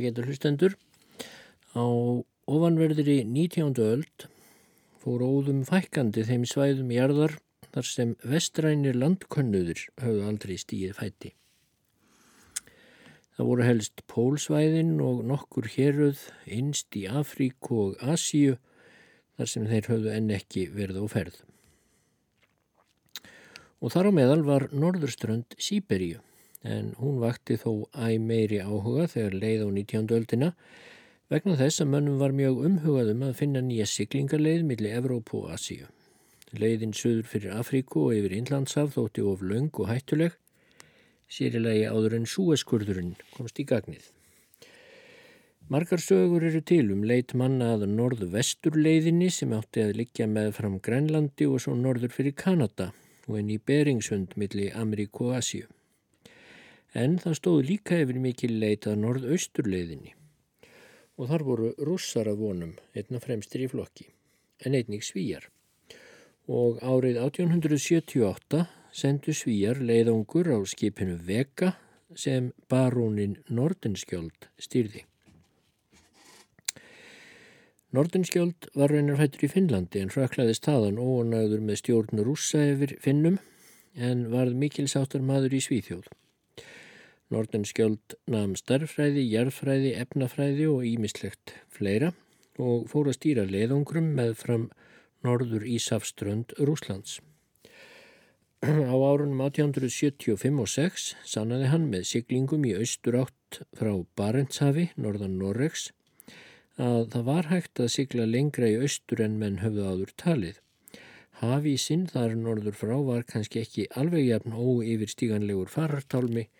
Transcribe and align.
og 0.00 0.06
getur 0.08 0.28
hlustendur. 0.30 0.76
Á 1.76 1.84
ofanverðri 2.48 3.20
19. 3.28 3.76
öld 3.84 4.26
fór 5.00 5.20
óðum 5.20 5.60
fækkandi 5.68 6.24
þeim 6.24 6.46
svæðum 6.48 6.94
jarðar 6.94 7.36
þar 7.70 7.86
sem 7.86 8.14
vestrænir 8.24 8.96
landkönnuður 8.96 9.84
höfðu 10.00 10.24
aldrei 10.26 10.56
stíið 10.60 10.96
fætti. 10.96 11.34
Það 13.36 13.50
voru 13.50 13.66
helst 13.68 14.02
pólsvæðin 14.10 14.96
og 15.04 15.20
nokkur 15.28 15.68
héruð 15.76 16.24
innst 16.48 16.96
í 16.96 17.06
Afríku 17.08 17.84
og 17.84 18.02
Asíu 18.14 18.56
þar 19.36 19.52
sem 19.52 19.68
þeir 19.68 19.92
höfðu 19.92 20.16
enn 20.16 20.32
ekki 20.36 20.66
verið 20.72 21.04
á 21.04 21.06
ferð. 21.12 21.38
Og 23.80 23.92
þar 23.92 24.10
á 24.12 24.16
meðal 24.16 24.42
var 24.48 24.68
norðurströnd 24.72 25.56
Sýberíu 25.60 26.20
en 26.62 26.92
hún 27.00 27.20
vakti 27.20 27.56
þó 27.56 27.86
æg 27.96 28.20
meiri 28.20 28.60
áhuga 28.60 29.06
þegar 29.08 29.36
leið 29.42 29.64
á 29.64 29.68
19. 29.72 30.12
öldina 30.16 30.50
vegna 31.32 31.56
þess 31.56 31.80
að 31.80 31.90
mönnum 31.94 32.20
var 32.20 32.36
mjög 32.36 32.60
umhugaðum 32.68 33.24
að 33.24 33.36
finna 33.38 33.62
nýja 33.64 33.86
siglingarleið 33.88 34.66
millir 34.68 34.96
Evrópu 34.98 35.44
og 35.44 35.54
Asíu. 35.56 35.88
Leiðin 36.52 36.92
söður 36.92 37.28
fyrir 37.30 37.56
Afríku 37.56 38.08
og 38.08 38.16
yfir 38.18 38.34
Inlandsaf 38.34 38.96
þótti 38.96 39.24
of 39.24 39.44
laung 39.46 39.70
og 39.78 39.88
hættuleg, 39.88 40.34
sérilegi 41.30 41.86
áður 41.86 42.18
en 42.18 42.26
súeskurðurinn 42.26 43.14
komst 43.36 43.62
í 43.62 43.68
gagnið. 43.70 44.10
Margar 45.70 46.02
sögur 46.02 46.42
eru 46.42 46.60
til 46.66 46.90
um 46.90 47.04
leit 47.06 47.32
manna 47.38 47.76
að 47.76 47.86
norð-vesturleiðinni 47.94 49.30
sem 49.30 49.54
átti 49.54 49.86
að 49.86 50.00
liggja 50.02 50.26
með 50.26 50.56
fram 50.58 50.80
Grænlandi 50.82 51.46
og 51.46 51.62
svo 51.62 51.78
norður 51.78 52.10
fyrir 52.10 52.34
Kanada 52.34 52.90
og 53.30 53.38
inn 53.38 53.54
í 53.54 53.60
Beringshund 53.62 54.34
millir 54.34 54.74
Ameríku 54.74 55.30
og 55.30 55.38
Asíu 55.38 55.70
en 56.94 57.18
það 57.22 57.36
stóð 57.38 57.60
líka 57.68 58.00
yfir 58.02 58.18
mikil 58.22 58.56
leitað 58.62 58.98
norðausturleiðinni 59.04 60.16
og 61.20 61.28
þar 61.28 61.44
voru 61.44 61.70
russar 61.84 62.30
að 62.30 62.40
vonum 62.40 62.72
einna 62.96 63.20
fremstir 63.20 63.66
í 63.66 63.68
flokki, 63.68 64.06
en 64.64 64.76
einnig 64.78 65.04
svíjar. 65.04 65.50
Og 66.48 66.80
árið 66.80 67.20
1878 67.20 68.64
sendu 68.96 69.34
svíjar 69.36 69.82
leiðungur 69.84 70.48
á 70.48 70.58
skipinu 70.64 71.18
Vega 71.20 71.74
sem 72.16 72.50
barónin 72.72 73.36
Nordenskjöld 73.52 74.48
stýrði. 74.58 75.04
Nordenskjöld 77.92 78.70
var 78.78 78.94
raunar 78.94 79.18
hættur 79.18 79.44
í 79.44 79.50
Finnlandi 79.50 80.00
en 80.00 80.12
fraklaði 80.14 80.56
staðan 80.56 80.98
óanæður 80.98 81.62
með 81.66 81.82
stjórn 81.82 82.24
rússa 82.24 82.62
yfir 82.72 82.96
Finnum 83.02 83.40
en 83.94 84.28
varð 84.32 84.56
mikilsáttar 84.56 85.24
maður 85.26 85.58
í 85.58 85.62
Svíþjóð. 85.66 86.06
Nordenskjöld 87.30 88.16
namn 88.26 88.56
starffræði, 88.58 89.22
jarðfræði, 89.30 89.94
efnafræði 90.02 90.66
og 90.66 90.86
ímislegt 90.88 91.54
fleira 91.70 92.10
og 92.58 92.88
fór 92.90 93.10
að 93.12 93.20
stýra 93.20 93.44
leðungrum 93.46 94.08
með 94.16 94.32
fram 94.40 94.64
norður 95.22 95.66
Ísafströnd 95.70 96.56
Rúslands. 96.58 97.20
Á 98.60 98.92
árunum 98.92 99.40
1875 99.46 100.58
og 100.60 100.68
6 100.68 101.04
sannaði 101.24 101.68
hann 101.70 101.86
með 101.92 102.08
siglingum 102.10 102.66
í 102.68 102.74
austur 102.76 103.16
átt 103.22 103.60
frá 103.78 103.92
Barentshafi, 104.18 104.90
norðan 105.00 105.38
Norregs, 105.40 105.92
að 106.76 107.06
það 107.14 107.24
var 107.30 107.48
hægt 107.52 107.80
að 107.80 107.92
sigla 107.94 108.26
lengra 108.28 108.68
í 108.68 108.76
austur 108.82 109.22
en 109.24 109.38
menn 109.40 109.62
höfðu 109.62 109.86
áður 109.86 110.12
talið. 110.24 110.58
Hafísinn 111.40 112.04
þar 112.10 112.34
norður 112.36 112.76
frá 112.76 112.96
var 113.06 113.22
kannski 113.28 113.62
ekki 113.62 113.86
alveg 113.96 114.26
jafn 114.26 114.52
óyfirstíganlegur 114.52 115.70
farartálmi 115.72 116.50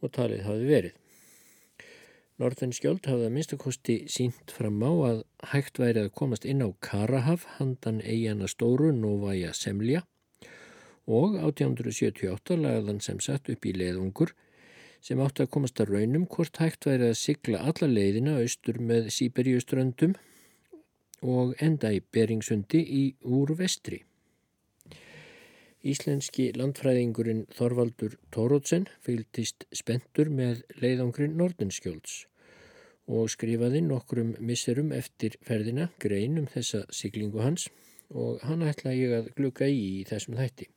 og 0.00 0.12
talið 0.16 0.44
hafi 0.48 0.68
verið. 0.68 0.98
Norðenskjöld 2.40 3.04
hafði 3.04 3.26
að 3.28 3.34
minnstakosti 3.34 3.94
sínt 4.08 4.52
fram 4.56 4.78
á 4.80 4.92
að 5.10 5.18
hægt 5.52 5.80
væri 5.82 6.06
að 6.06 6.14
komast 6.16 6.46
inn 6.48 6.64
á 6.64 6.72
Karahaf 6.80 7.44
handan 7.58 8.00
eigana 8.00 8.48
stóru 8.48 8.94
Novaja 8.96 9.52
Semlja 9.52 10.06
og 11.04 11.36
1878 11.36 12.56
lagðan 12.62 13.02
sem 13.04 13.20
satt 13.20 13.50
upp 13.52 13.66
í 13.68 13.74
leðungur 13.76 14.32
sem 15.04 15.20
átti 15.20 15.44
að 15.44 15.52
komast 15.52 15.80
að 15.84 15.94
raunum 15.96 16.26
hvort 16.32 16.60
hægt 16.60 16.88
væri 16.88 17.10
að 17.10 17.20
sigla 17.20 17.60
alla 17.68 17.88
leiðina 17.88 18.38
austur 18.40 18.80
með 18.80 19.10
Sýberjuströndum 19.16 20.16
og 21.20 21.52
enda 21.60 21.92
í 21.92 22.00
Beringsundi 22.00 22.80
í 22.80 23.04
úr 23.20 23.52
vestri. 23.58 24.00
Íslenski 25.80 26.50
landfræðingurinn 26.60 27.46
Þorvaldur 27.56 28.18
Tórótsen 28.34 28.82
fylgtist 29.00 29.64
spentur 29.72 30.28
með 30.28 30.60
leiðangrin 30.82 31.38
Nordenskjólds 31.40 32.26
og 33.08 33.30
skrifaði 33.32 33.80
nokkrum 33.86 34.34
misserum 34.44 34.92
eftir 34.92 35.38
ferðina 35.46 35.88
grein 36.04 36.36
um 36.42 36.50
þessa 36.52 36.82
siglingu 36.92 37.40
hans 37.40 37.70
og 38.12 38.44
hann 38.44 38.66
ætla 38.68 38.92
ég 38.92 39.16
að 39.22 39.32
gluka 39.38 39.70
í 39.72 39.80
í 40.02 40.04
þessum 40.04 40.36
þætti. 40.36 40.68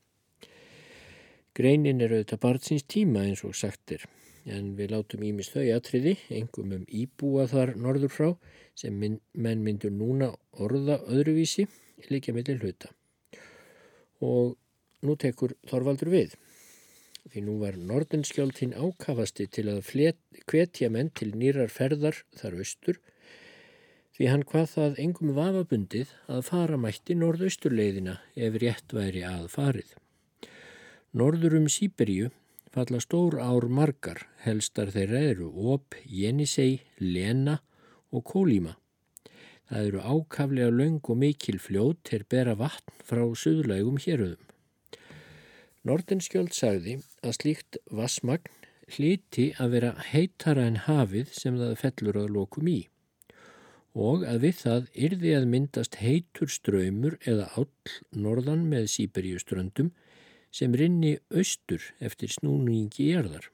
Greinin 1.54 2.00
er 2.02 2.16
auðvitað 2.16 2.44
barnsins 2.48 2.88
tíma 2.88 3.28
eins 3.28 3.44
og 3.44 3.60
sagtir 3.60 4.08
en 4.48 4.72
við 4.80 4.96
látum 4.96 5.28
ímis 5.28 5.52
þau 5.52 5.68
atriði, 5.76 6.16
engum 6.32 6.72
um 6.80 6.88
íbúa 6.88 7.50
þar 7.52 7.76
norður 7.76 8.16
frá 8.16 8.32
sem 8.80 8.96
menn 8.96 9.68
myndur 9.68 9.92
núna 9.92 10.32
orða 10.64 11.02
öðruvísi 11.12 11.68
líka 12.08 12.32
millir 12.32 12.64
hluta 12.64 12.96
og 14.24 14.56
nú 15.04 15.16
tekur 15.20 15.56
Þorvaldur 15.70 16.12
við. 16.14 16.36
Því 17.32 17.46
nú 17.46 17.58
var 17.62 17.78
Nordenskjöld 17.80 18.58
hinn 18.60 18.76
ákafasti 18.76 19.48
til 19.48 19.70
að 19.72 19.86
hvetja 20.50 20.90
menn 20.92 21.12
til 21.16 21.32
nýrar 21.36 21.72
ferðar 21.72 22.24
þar 22.36 22.60
austur 22.60 23.00
því 24.14 24.30
hann 24.30 24.46
hvað 24.46 24.68
það 24.76 25.00
engum 25.02 25.34
vafabundið 25.34 26.14
að 26.30 26.46
fara 26.50 26.78
mætti 26.78 27.16
norðausturleiðina 27.18 28.20
ef 28.36 28.58
rétt 28.62 28.94
væri 28.94 29.24
að 29.26 29.48
farið. 29.56 29.90
Norður 31.18 31.58
um 31.58 31.68
Sýberíu 31.70 32.30
falla 32.74 33.00
stór 33.02 33.40
ár 33.42 33.68
margar, 33.70 34.24
helstar 34.46 34.94
þeirra 34.94 35.22
eru 35.34 35.50
Óp, 35.50 35.98
Jenisei, 36.06 36.82
Lena 37.02 37.60
og 38.14 38.26
Kólíma. 38.30 38.78
Það 39.70 39.90
eru 39.90 40.02
ákaflega 40.06 40.74
laung 40.74 41.02
og 41.02 41.18
mikil 41.18 41.60
fljót 41.62 42.02
til 42.06 42.26
bera 42.30 42.54
vatn 42.58 42.98
frá 43.06 43.24
söðlægum 43.34 43.98
héröðum. 44.02 44.53
Nordenskjöld 45.84 46.54
sagði 46.56 47.00
að 47.24 47.38
slíkt 47.40 47.78
vassmagn 47.92 48.48
hliti 48.94 49.50
að 49.60 49.78
vera 49.78 49.94
heitara 50.14 50.68
en 50.70 50.84
hafið 50.86 51.32
sem 51.36 51.60
það 51.60 51.80
fellur 51.82 52.20
að 52.24 52.34
lokum 52.38 52.70
í 52.72 52.82
og 53.94 54.24
að 54.26 54.48
við 54.48 54.56
það 54.58 54.86
yrði 55.08 55.34
að 55.38 55.50
myndast 55.52 55.98
heitur 56.02 56.50
ströymur 56.50 57.18
eða 57.30 57.50
all 57.60 57.68
norðan 58.12 58.66
með 58.70 58.88
Sýberíuströndum 58.96 59.92
sem 60.54 60.74
rinni 60.74 61.18
austur 61.34 61.86
eftir 62.02 62.32
snúningi 62.34 63.10
í 63.10 63.14
erðar. 63.18 63.50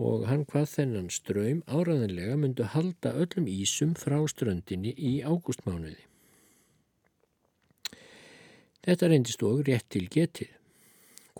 Og 0.00 0.24
hann 0.28 0.46
hvað 0.48 0.70
þennan 0.72 1.10
ströym 1.12 1.60
áraðanlega 1.68 2.38
myndu 2.40 2.64
halda 2.72 3.12
öllum 3.20 3.48
ísum 3.52 3.92
frá 3.98 4.16
ströndinni 4.28 4.94
í 4.96 5.20
ágústmánuði. 5.20 6.00
Þetta 8.82 9.12
reyndist 9.12 9.44
og 9.46 9.60
rétt 9.68 9.90
til 9.92 10.08
getið 10.10 10.56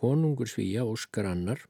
konungur 0.03 0.51
svíja 0.51 0.83
Óskar 0.85 1.31
Annar, 1.31 1.63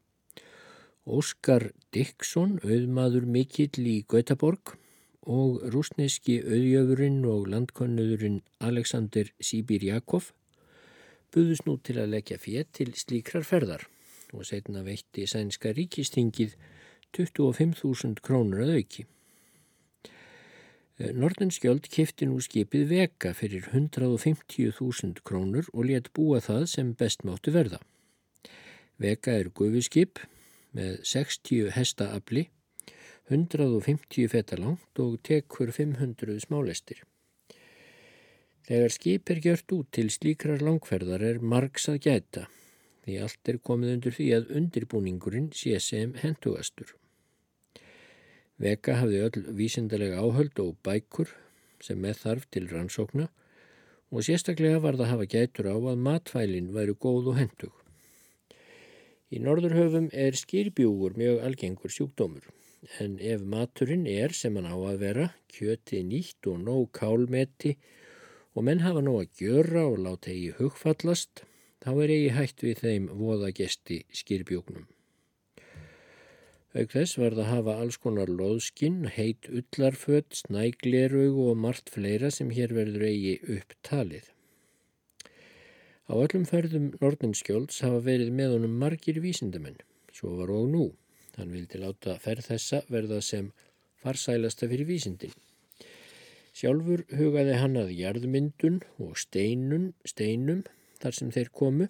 Óskar 1.05 1.69
Dixon, 1.93 2.57
auðmaður 2.63 3.27
mikill 3.29 3.85
í 3.85 3.97
Gautaborg 4.09 4.75
og 5.23 5.61
rúsneski 5.71 6.39
auðjöfurinn 6.41 7.21
og 7.29 7.47
landkonnuðurinn 7.51 8.41
Alexander 8.63 9.29
Sibir 9.39 9.83
Jakov 9.87 10.31
buðust 11.33 11.67
nú 11.67 11.77
til 11.79 11.97
að 12.01 12.13
leggja 12.17 12.37
fér 12.41 12.67
til 12.75 12.91
slíkrar 12.97 13.45
ferðar 13.47 13.87
og 14.33 14.45
setna 14.49 14.83
veitti 14.85 15.25
sænska 15.29 15.73
ríkistingið 15.77 16.55
25.000 17.13 18.21
krónur 18.25 18.63
að 18.65 18.77
auki. 18.79 19.05
Nordenskjöld 21.13 21.87
kifti 21.89 22.27
nú 22.29 22.39
skipið 22.41 22.85
veka 22.89 23.33
fyrir 23.37 23.65
150.000 23.71 25.23
krónur 25.25 25.69
og 25.73 25.89
let 25.89 26.11
búa 26.13 26.41
það 26.41 26.67
sem 26.73 26.93
best 26.97 27.25
máttu 27.27 27.53
verða. 27.53 27.81
Vega 29.01 29.33
er 29.39 29.49
gufiskip 29.49 30.19
með 30.73 30.99
60 31.07 31.71
hestaafli, 31.73 32.47
150 33.29 34.29
feta 34.29 34.59
langt 34.59 34.99
og 34.99 35.19
tekur 35.25 35.71
500 35.71 36.43
smálestir. 36.43 37.03
Þegar 38.63 38.93
skip 38.95 39.29
er 39.31 39.41
gjört 39.43 39.73
út 39.75 39.89
til 39.91 40.11
slíkrar 40.13 40.61
langferðar 40.63 41.23
er 41.33 41.41
margs 41.43 41.89
að 41.91 42.03
gæta 42.05 42.45
því 43.03 43.17
allt 43.19 43.51
er 43.51 43.59
komið 43.59 43.95
undir 43.97 44.15
því 44.15 44.27
að 44.37 44.51
undirbúningurinn 44.59 45.49
sé 45.55 45.75
sem 45.83 46.13
hendugastur. 46.21 46.93
Vega 48.61 48.99
hafði 49.01 49.23
öll 49.27 49.47
vísindalega 49.57 50.21
áhöld 50.23 50.59
og 50.63 50.77
bækur 50.85 51.33
sem 51.83 51.99
með 51.99 52.21
þarf 52.23 52.47
til 52.53 52.69
rannsókna 52.71 53.27
og 54.13 54.23
sérstaklega 54.23 54.79
var 54.79 54.95
það 54.95 55.07
að 55.07 55.11
hafa 55.11 55.31
gætur 55.35 55.71
á 55.73 55.75
að 55.75 56.03
matfælinn 56.07 56.71
væri 56.75 56.95
góð 56.95 57.33
og 57.33 57.39
hendug. 57.41 57.82
Í 59.33 59.39
norðurhöfum 59.41 60.11
er 60.13 60.35
skýrbjúgur 60.37 61.15
mjög 61.17 61.39
algengur 61.47 61.93
sjúkdómur 61.93 62.51
en 63.01 63.15
ef 63.33 63.41
maturinn 63.53 64.05
er 64.09 64.35
sem 64.37 64.57
hann 64.59 64.67
á 64.69 64.77
að 64.77 64.99
vera, 65.01 65.27
kjöti 65.49 66.01
nýtt 66.05 66.49
og 66.51 66.59
nóg 66.67 66.91
kálmeti 66.99 67.71
og 68.53 68.67
menn 68.67 68.83
hafa 68.83 69.01
nóg 69.01 69.23
að 69.23 69.39
gjöra 69.41 69.85
og 69.89 70.01
láta 70.05 70.29
eigi 70.33 70.51
hugfallast, 70.59 71.45
þá 71.81 71.89
er 72.03 72.13
eigi 72.15 72.33
hægt 72.37 72.65
við 72.65 72.83
þeim 72.83 73.07
voða 73.23 73.49
gesti 73.57 74.03
skýrbjúgnum. 74.21 74.85
Auk 76.73 76.93
þess 76.93 77.17
var 77.21 77.35
það 77.37 77.43
að 77.43 77.51
hafa 77.53 77.79
alls 77.81 77.99
konar 78.01 78.29
loðskinn, 78.29 79.03
heit 79.17 79.49
ullarfött, 79.49 80.39
snæglerug 80.43 81.41
og 81.47 81.59
margt 81.65 81.91
fleira 81.93 82.31
sem 82.33 82.53
hér 82.53 82.73
verður 82.73 83.09
eigi 83.09 83.35
upptalið. 83.57 84.29
Á 86.13 86.21
öllum 86.21 86.43
ferðum 86.45 86.91
Nordenskjólds 87.01 87.79
hafa 87.81 87.97
verið 88.05 88.27
með 88.37 88.51
honum 88.53 88.73
margir 88.77 89.15
vísindamenn, 89.23 89.79
svo 90.13 90.35
var 90.37 90.51
og 90.53 90.67
nú. 90.69 90.83
Hann 91.39 91.49
vildi 91.49 91.79
láta 91.81 92.19
ferð 92.21 92.51
þessa 92.51 92.83
verða 92.93 93.17
sem 93.25 93.47
farsælasta 94.03 94.69
fyrir 94.69 94.85
vísindin. 94.91 95.33
Sjálfur 96.53 97.01
hugaði 97.17 97.57
hann 97.57 97.81
að 97.81 97.95
jarðmyndun 97.97 98.77
og 99.01 99.17
steinun, 99.23 99.89
steinum 100.05 100.61
þar 101.01 101.17
sem 101.17 101.33
þeir 101.33 101.49
komu, 101.49 101.89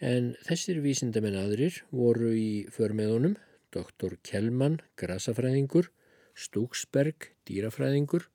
en 0.00 0.32
þessir 0.48 0.80
vísindamenn 0.80 1.36
aðrir 1.36 1.82
voru 1.92 2.32
í 2.32 2.64
förmeðunum, 2.72 3.36
doktor 3.68 4.16
Kjellmann, 4.24 4.80
grasafræðingur, 4.96 5.92
Stúksberg, 6.32 7.34
dýrafræðingur, 7.44 8.30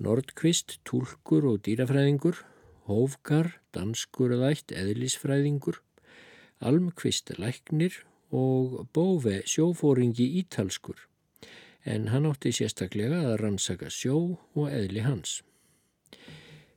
Nordqvist, 0.00 0.78
tólkur 0.88 1.52
og 1.52 1.66
dýrafræðingur, 1.68 2.46
Hófgar, 2.86 3.56
danskuræðætt, 3.74 4.70
eðlisfræðingur, 4.70 5.80
Almqvist, 6.62 7.32
læknir 7.36 7.98
og 8.30 8.86
Bóve, 8.94 9.40
sjófóringi 9.44 10.28
ítalskur, 10.40 10.96
en 11.84 12.08
hann 12.12 12.28
átti 12.30 12.52
sérstaklega 12.54 13.24
að 13.32 13.40
rannsaka 13.42 13.90
sjó 13.90 14.38
og 14.54 14.70
eðli 14.70 15.02
hans. 15.02 15.40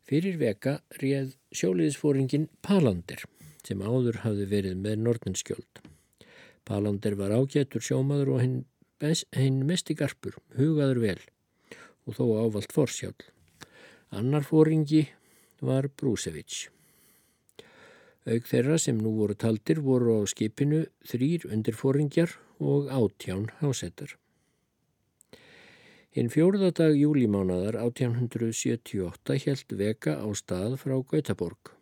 Fyrir 0.09 0.39
veka 0.41 0.79
réð 0.97 1.35
sjóliðisfóringin 1.53 2.49
Palander 2.65 3.21
sem 3.61 3.81
áður 3.85 4.23
hafði 4.23 4.47
verið 4.49 4.79
með 4.81 5.03
Nordenskjöld. 5.05 5.81
Palander 6.65 7.13
var 7.19 7.35
ágættur 7.37 7.85
sjómaður 7.85 8.33
og 8.33 8.41
hinn, 8.41 8.57
hinn 9.37 9.61
mest 9.69 9.93
í 9.93 9.97
garpur, 9.99 10.39
hugaður 10.57 11.03
vel 11.05 11.19
og 12.09 12.17
þó 12.17 12.25
ávalt 12.41 12.73
forsjálf. 12.73 13.29
Annar 14.09 14.41
fóringi 14.41 15.05
var 15.65 15.89
Brúsevits. 15.99 16.67
Aug 18.29 18.45
þeirra 18.45 18.77
sem 18.77 18.97
nú 18.99 19.15
voru 19.17 19.35
taldir 19.39 19.79
voru 19.81 20.19
á 20.19 20.21
skipinu 20.29 20.83
þrýr 21.07 21.47
undirfóringjar 21.49 22.35
og 22.59 22.91
átján 22.91 23.47
hásettar. 23.61 24.17
Hinn 26.13 26.29
fjóruðadag 26.33 26.95
júlímánadar 26.97 27.79
1878 27.79 29.39
helt 29.45 29.75
veka 29.81 30.17
á 30.19 30.27
stað 30.35 30.77
frá 30.81 30.95
Gautaborg 30.99 31.73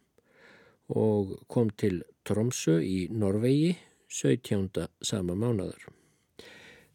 og 0.87 1.37
kom 1.51 1.69
til 1.75 2.03
Tromsö 2.27 2.77
í 2.83 3.07
Norvegi 3.11 3.75
17. 4.07 4.87
sama 5.01 5.35
mánadar. 5.35 5.87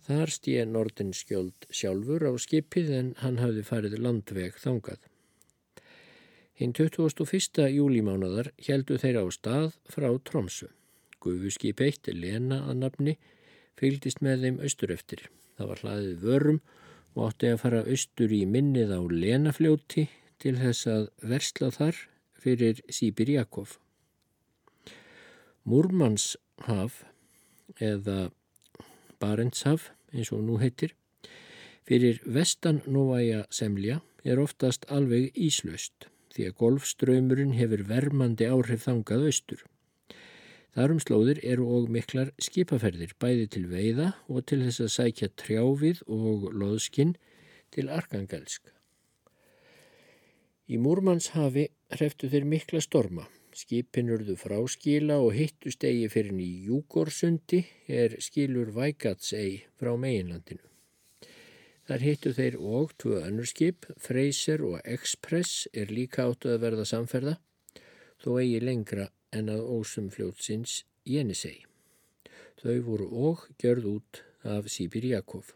Þar 0.02 0.32
stíði 0.34 0.66
Nordenskjöld 0.66 1.66
sjálfur 1.70 2.24
á 2.26 2.32
skipið 2.40 2.92
en 2.98 3.10
hann 3.22 3.38
hafði 3.38 3.62
farið 3.68 3.98
landveg 4.00 4.56
þangað. 4.58 5.11
Hinn 6.62 6.70
21. 6.78 7.64
júlímánadar 7.74 8.52
heldu 8.62 8.94
þeir 9.02 9.16
á 9.18 9.26
stað 9.34 9.72
frá 9.90 10.06
Tromsu. 10.22 10.68
Gufuskip 11.18 11.80
eitt, 11.82 12.06
Lena 12.06 12.60
að 12.70 12.76
nafni, 12.84 13.14
fylgdist 13.74 14.20
með 14.22 14.44
þeim 14.44 14.60
austur 14.62 14.92
eftir. 14.94 15.24
Það 15.58 15.70
var 15.72 15.82
hlaðið 15.82 16.20
vörum 16.22 16.60
og 17.16 17.24
átti 17.26 17.50
að 17.50 17.58
fara 17.64 17.80
austur 17.82 18.34
í 18.36 18.38
minnið 18.46 18.94
á 18.94 19.00
Lenafljóti 19.10 20.04
til 20.38 20.52
þess 20.60 20.86
að 20.92 21.08
versla 21.32 21.72
þar 21.74 21.98
fyrir 22.44 22.84
Sýbir 22.86 23.34
Jakob. 23.34 23.74
Múrmannshaf 25.66 27.02
eða 27.82 28.30
Barentshaf 29.18 29.90
eins 30.14 30.30
og 30.30 30.46
nú 30.46 30.62
heitir, 30.62 30.94
fyrir 31.82 32.22
vestan 32.22 32.84
Nóvæja 32.86 33.48
semlja 33.50 33.98
er 34.22 34.38
oftast 34.38 34.86
alveg 34.94 35.34
íslaust 35.34 36.11
því 36.32 36.48
að 36.48 36.56
golfströymurinn 36.62 37.54
hefur 37.58 37.84
vermandi 37.88 38.48
áhrif 38.48 38.86
þangað 38.86 39.28
austur. 39.28 39.64
Þarum 40.72 41.02
slóðir 41.04 41.42
eru 41.44 41.66
og 41.76 41.90
miklar 41.92 42.30
skipaferðir 42.40 43.12
bæði 43.20 43.48
til 43.52 43.66
veiða 43.68 44.12
og 44.32 44.46
til 44.48 44.62
þess 44.64 44.80
að 44.86 44.94
sækja 44.94 45.28
trjáfið 45.42 46.00
og 46.08 46.48
loðskinn 46.56 47.12
til 47.74 47.90
Arkangelsk. 47.92 48.72
Í 50.72 50.80
Múrmannshafi 50.80 51.66
hreftu 51.92 52.32
þeir 52.32 52.48
mikla 52.48 52.80
storma. 52.80 53.28
Skipin 53.52 54.08
urðu 54.14 54.38
fráskila 54.40 55.18
og 55.20 55.34
hittu 55.36 55.68
stegi 55.74 56.08
fyrir 56.08 56.38
í 56.40 56.50
Júgorsundi 56.70 57.60
er 57.84 58.16
skilur 58.24 58.72
Vægatsei 58.72 59.66
frá 59.76 59.92
meginlandinu. 60.00 60.71
Þar 61.88 62.04
hittu 62.06 62.30
þeir 62.36 62.56
og 62.62 62.92
tvö 63.02 63.22
önnur 63.26 63.48
skip, 63.50 63.88
Freyser 63.98 64.62
og 64.62 64.78
Express 64.86 65.66
er 65.74 65.90
líka 65.90 66.28
áttu 66.28 66.52
að 66.52 66.62
verða 66.62 66.86
samferða, 66.86 67.38
þó 68.22 68.36
eigi 68.38 68.60
lengra 68.62 69.08
en 69.34 69.50
að 69.50 69.64
ósum 69.66 70.10
fljótsins 70.14 70.84
Jenisei. 71.08 71.64
Þau 72.62 72.76
voru 72.86 73.08
og 73.30 73.48
gjörð 73.58 73.88
út 73.96 74.22
af 74.46 74.70
Sýbir 74.70 75.08
Jakob. 75.10 75.50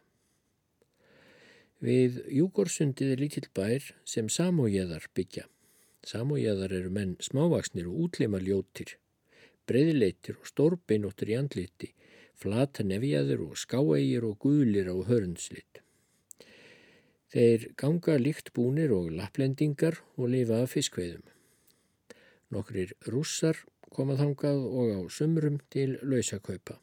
Við 1.78 2.22
Júgorsundið 2.32 3.14
er 3.14 3.22
lítill 3.22 3.46
bær 3.54 3.86
sem 4.08 4.30
samójeðar 4.32 5.06
byggja. 5.14 5.46
Samójeðar 6.06 6.74
eru 6.74 6.90
menn 6.90 7.14
smávaksnir 7.22 7.86
og 7.86 8.06
útlima 8.06 8.40
ljótir, 8.42 8.96
breyðleitir 9.70 10.40
og 10.40 10.50
stórbeinóttir 10.50 11.30
í 11.34 11.38
andliti, 11.38 11.92
flata 12.34 12.82
nefjaður 12.82 13.50
og 13.50 13.58
skáegir 13.62 14.26
og 14.26 14.38
guðlir 14.42 14.90
á 14.90 14.96
hörnslit. 15.06 15.85
Þeir 17.36 17.64
ganga 17.76 18.14
líkt 18.16 18.54
búnir 18.56 18.94
og 18.96 19.10
lapplendingar 19.12 19.98
og 20.16 20.30
lifa 20.32 20.62
af 20.64 20.70
fiskveiðum. 20.72 21.26
Nokkrir 22.56 22.94
rússar 23.12 23.60
koma 23.92 24.16
þangað 24.16 24.62
og 24.64 24.94
á 24.96 25.00
sumrum 25.12 25.58
til 25.68 25.98
lausakaupa. 26.00 26.78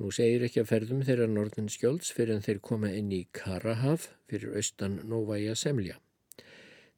Nú 0.00 0.08
segir 0.16 0.46
ekki 0.46 0.62
að 0.62 0.70
ferðum 0.72 1.04
þeirra 1.04 1.28
norðinskjólds 1.28 2.14
fyrir 2.16 2.38
en 2.38 2.46
þeir 2.48 2.64
koma 2.64 2.94
inn 2.96 3.12
í 3.12 3.26
Karahaf 3.36 4.08
fyrir 4.32 4.56
austan 4.56 5.02
Nóvæja 5.04 5.52
Semlja. 5.52 6.00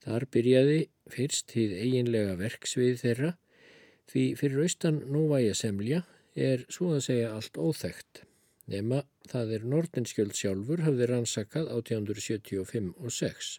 Þar 0.06 0.30
byrjaði 0.30 0.80
fyrst 1.10 1.58
hýð 1.58 1.74
eiginlega 1.82 2.38
verksvið 2.38 3.00
þeirra 3.02 3.36
því 4.14 4.28
fyrir 4.38 4.68
austan 4.68 5.02
Nóvæja 5.10 5.58
Semlja 5.58 6.04
er 6.38 6.68
svo 6.70 6.94
að 6.94 7.08
segja 7.10 7.34
allt 7.34 7.58
óþægt 7.58 8.28
nema 8.72 9.02
það 9.30 9.52
er 9.56 9.66
Nordenskjöld 9.74 10.34
sjálfur 10.38 10.82
hafði 10.86 11.08
rannsakað 11.10 11.68
1875 11.76 12.90
og 12.96 13.14
6. 13.18 13.52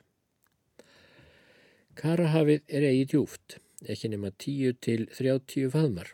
Karahafið 2.00 2.74
er 2.74 2.88
eigi 2.90 3.06
djúft, 3.14 3.58
ekki 3.86 4.10
nema 4.10 4.34
10 4.34 4.78
til 4.82 5.06
30 5.14 5.70
faðmar, 5.74 6.14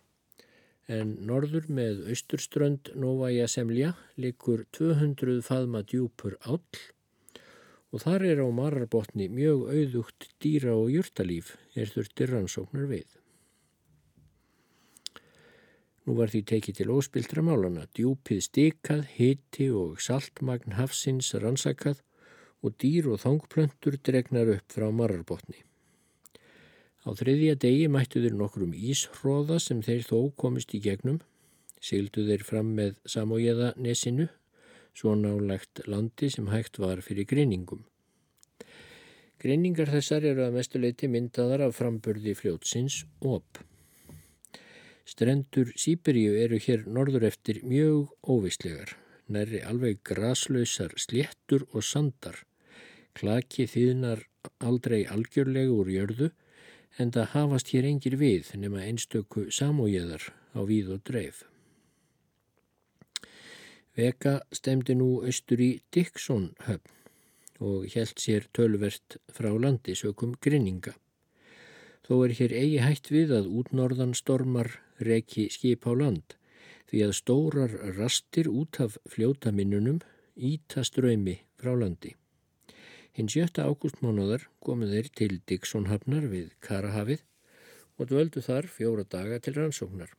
en 0.91 1.15
norður 1.29 1.69
með 1.71 2.05
austurströnd 2.11 2.91
Nóvæja 2.99 3.47
Semlja 3.51 3.93
likur 4.19 4.65
200 4.75 5.39
faðma 5.45 5.85
djúpur 5.87 6.35
áll 6.43 6.81
og 7.89 8.03
þar 8.03 8.25
er 8.27 8.41
á 8.45 8.47
mararbotni 8.53 9.29
mjög 9.33 9.69
auðugt 9.73 10.29
dýra 10.43 10.75
og 10.77 10.91
júrtalíf 10.93 11.55
er 11.73 11.89
þurftir 11.89 12.35
rannsóknar 12.35 12.89
við. 12.89 13.18
Nú 16.09 16.15
var 16.17 16.31
því 16.33 16.39
tekið 16.49 16.77
til 16.79 16.89
óspildra 16.89 17.41
málana, 17.45 17.83
djúpið 17.93 18.39
stikað, 18.41 19.03
hiti 19.13 19.67
og 19.69 19.99
saltmagn 20.01 20.73
hafsins 20.73 21.27
rannsakað 21.37 21.99
og 22.65 22.73
dýr 22.81 23.11
og 23.13 23.19
þangplöntur 23.21 23.99
dregnar 24.01 24.49
upp 24.55 24.73
frá 24.73 24.87
mararbotni. 24.89 25.61
Á 27.05 27.13
þriðja 27.13 27.59
degi 27.61 27.85
mættu 27.93 28.23
þeir 28.25 28.39
nokkrum 28.41 28.73
íshróða 28.73 29.59
sem 29.61 29.85
þeir 29.85 30.01
þó 30.09 30.17
komist 30.33 30.73
í 30.73 30.81
gegnum, 30.81 31.21
sildu 31.77 32.25
þeir 32.25 32.47
fram 32.49 32.73
með 32.81 32.97
samóiða 33.05 33.75
nesinu, 33.77 34.31
svo 34.97 35.13
nálegt 35.13 35.85
landi 35.85 36.33
sem 36.33 36.49
hægt 36.49 36.81
var 36.81 37.05
fyrir 37.05 37.29
greiningum. 37.29 37.85
Greiningar 39.37 39.93
þessar 39.93 40.25
eru 40.33 40.49
að 40.49 40.57
mestuleiti 40.57 41.05
myndaðar 41.05 41.69
af 41.69 41.77
framburði 41.77 42.33
fljótsins 42.33 43.03
OP. 43.21 43.61
Strendur 45.09 45.71
Sýberíu 45.73 46.35
eru 46.37 46.59
hér 46.61 46.83
norður 46.85 47.23
eftir 47.31 47.63
mjög 47.65 48.11
óvistlegar, 48.29 48.91
næri 49.25 49.61
alveg 49.65 50.03
graslausar 50.05 50.91
sléttur 51.01 51.63
og 51.71 51.85
sandar. 51.87 52.35
Klaki 53.17 53.65
þýðnar 53.71 54.21
aldrei 54.61 54.99
algjörlegu 55.09 55.79
úr 55.81 55.89
jörðu 55.95 56.27
en 57.01 57.13
það 57.15 57.31
hafast 57.33 57.71
hér 57.73 57.87
engir 57.89 58.17
við 58.21 58.51
nema 58.61 58.83
einstöku 58.85 59.47
samójöðar 59.55 60.27
á 60.53 60.61
víð 60.69 60.91
og 60.95 61.01
dreif. 61.09 61.39
Veka 63.97 64.35
stemdi 64.53 64.93
nú 64.99 65.23
austur 65.23 65.63
í 65.63 65.71
Dixon 65.89 66.51
höfn 66.67 66.93
og 67.71 67.89
helt 67.95 68.21
sér 68.21 68.45
tölvert 68.53 69.17
frá 69.33 69.49
landi 69.57 69.97
sökum 69.97 70.37
grinninga. 70.37 70.93
Þó 72.05 72.13
er 72.27 72.35
hér 72.37 72.55
eigi 72.61 72.77
hætt 72.85 73.09
við 73.11 73.33
að 73.39 73.49
útnorðan 73.63 74.13
stormar 74.15 74.71
reki 75.05 75.47
skip 75.53 75.87
á 75.87 75.93
land 75.95 76.35
því 76.89 77.03
að 77.05 77.17
stórar 77.19 77.75
rastir 77.97 78.49
út 78.51 78.79
af 78.83 78.97
fljótaminnunum 79.09 79.99
íta 80.35 80.83
ströymi 80.87 81.39
frá 81.59 81.75
landi. 81.77 82.15
Hinn 83.13 83.29
7. 83.29 83.59
ágústmánaðar 83.61 84.47
komuð 84.63 84.95
þeir 84.95 85.11
til 85.21 85.33
Dixonhafnar 85.49 86.29
við 86.31 86.55
Karahafið 86.65 87.25
og 87.99 88.09
dvöldu 88.09 88.41
þar 88.45 88.69
fjóra 88.71 89.05
daga 89.05 89.41
til 89.43 89.57
rannsóknar 89.57 90.15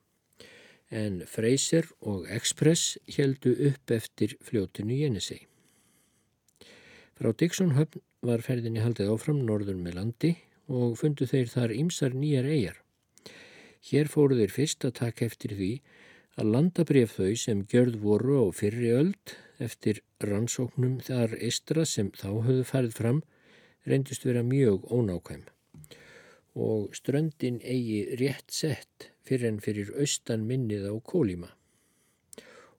en 0.91 1.21
Freyser 1.27 1.87
og 2.03 2.27
Express 2.29 2.97
heldu 3.15 3.53
upp 3.69 3.91
eftir 3.95 4.35
fljótinu 4.43 4.97
Jenisei. 4.99 5.47
Frá 7.15 7.31
Dixonhöfn 7.31 8.03
var 8.27 8.43
ferðinni 8.43 8.83
haldið 8.83 9.13
áfram 9.13 9.39
norður 9.47 9.79
með 9.79 9.97
landi 9.97 10.31
og 10.67 10.97
fundu 10.99 11.27
þeir 11.29 11.47
þar 11.53 11.73
ymsar 11.77 12.15
nýjar 12.17 12.49
eigjar. 12.49 12.77
Hér 13.89 14.09
fóru 14.13 14.37
þeir 14.37 14.53
fyrst 14.53 14.85
að 14.85 14.97
taka 14.99 15.25
eftir 15.25 15.55
því 15.57 15.71
að 16.39 16.51
landabref 16.55 17.15
þau 17.17 17.31
sem 17.43 17.63
gjörð 17.71 17.97
voru 18.03 18.43
á 18.43 18.45
fyrri 18.53 18.91
öld 18.95 19.33
eftir 19.61 20.03
rannsóknum 20.23 20.99
þar 21.05 21.33
eistra 21.39 21.85
sem 21.85 22.11
þá 22.17 22.29
höfðu 22.45 22.67
farið 22.69 22.99
fram 22.99 23.23
reyndust 23.89 24.25
vera 24.25 24.43
mjög 24.45 24.85
ónákvæm 24.93 25.47
og 26.61 26.95
ströndin 26.95 27.61
eigi 27.63 28.17
rétt 28.19 28.51
sett 28.51 29.09
fyrir 29.25 29.47
en 29.49 29.59
fyrir 29.63 29.91
austan 29.95 30.43
minnið 30.47 30.89
á 30.91 30.95
Kólíma. 30.99 31.49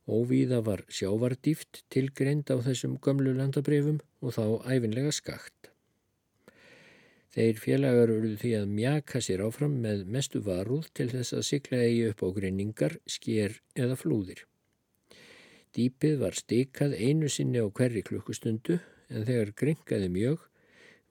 Óvíða 0.06 0.60
var 0.66 0.82
sjávardýft 0.92 1.84
tilgreind 1.88 2.50
á 2.52 2.60
þessum 2.60 2.98
gömlu 3.00 3.32
landabrefum 3.38 4.00
og 4.20 4.34
þá 4.36 4.44
æfinlega 4.68 5.12
skakt. 5.14 5.71
Þeir 7.32 7.60
félagar 7.64 8.10
eruð 8.12 8.34
því 8.42 8.50
að 8.58 8.72
mjaka 8.76 9.20
sér 9.24 9.40
áfram 9.46 9.78
með 9.80 10.02
mestu 10.14 10.42
varúð 10.44 10.90
til 10.92 11.06
þess 11.14 11.32
að 11.38 11.46
sykla 11.48 11.78
eigi 11.86 12.08
upp 12.10 12.24
á 12.24 12.28
greiningar, 12.36 12.96
sker 13.08 13.54
eða 13.72 13.96
flúðir. 13.96 14.42
Dýpið 15.72 16.18
var 16.20 16.36
stikað 16.36 16.98
einu 17.00 17.30
sinni 17.32 17.62
á 17.64 17.66
hverri 17.72 18.02
klukkustundu 18.04 18.76
en 19.08 19.24
þegar 19.24 19.54
gringaði 19.56 20.10
mjög 20.12 20.42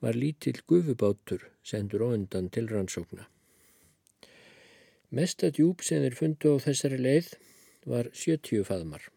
var 0.02 0.18
lítill 0.18 0.60
gufubátur 0.70 1.48
sendur 1.66 2.06
á 2.06 2.14
undan 2.14 2.52
til 2.54 2.68
rannsókna. 2.70 3.26
Mesta 5.10 5.50
djúb 5.50 5.82
sem 5.82 6.06
þeir 6.06 6.20
fundu 6.20 6.54
á 6.54 6.58
þessari 6.62 7.02
leið 7.02 7.34
var 7.90 8.12
70 8.14 8.62
faðmar. 8.70 9.10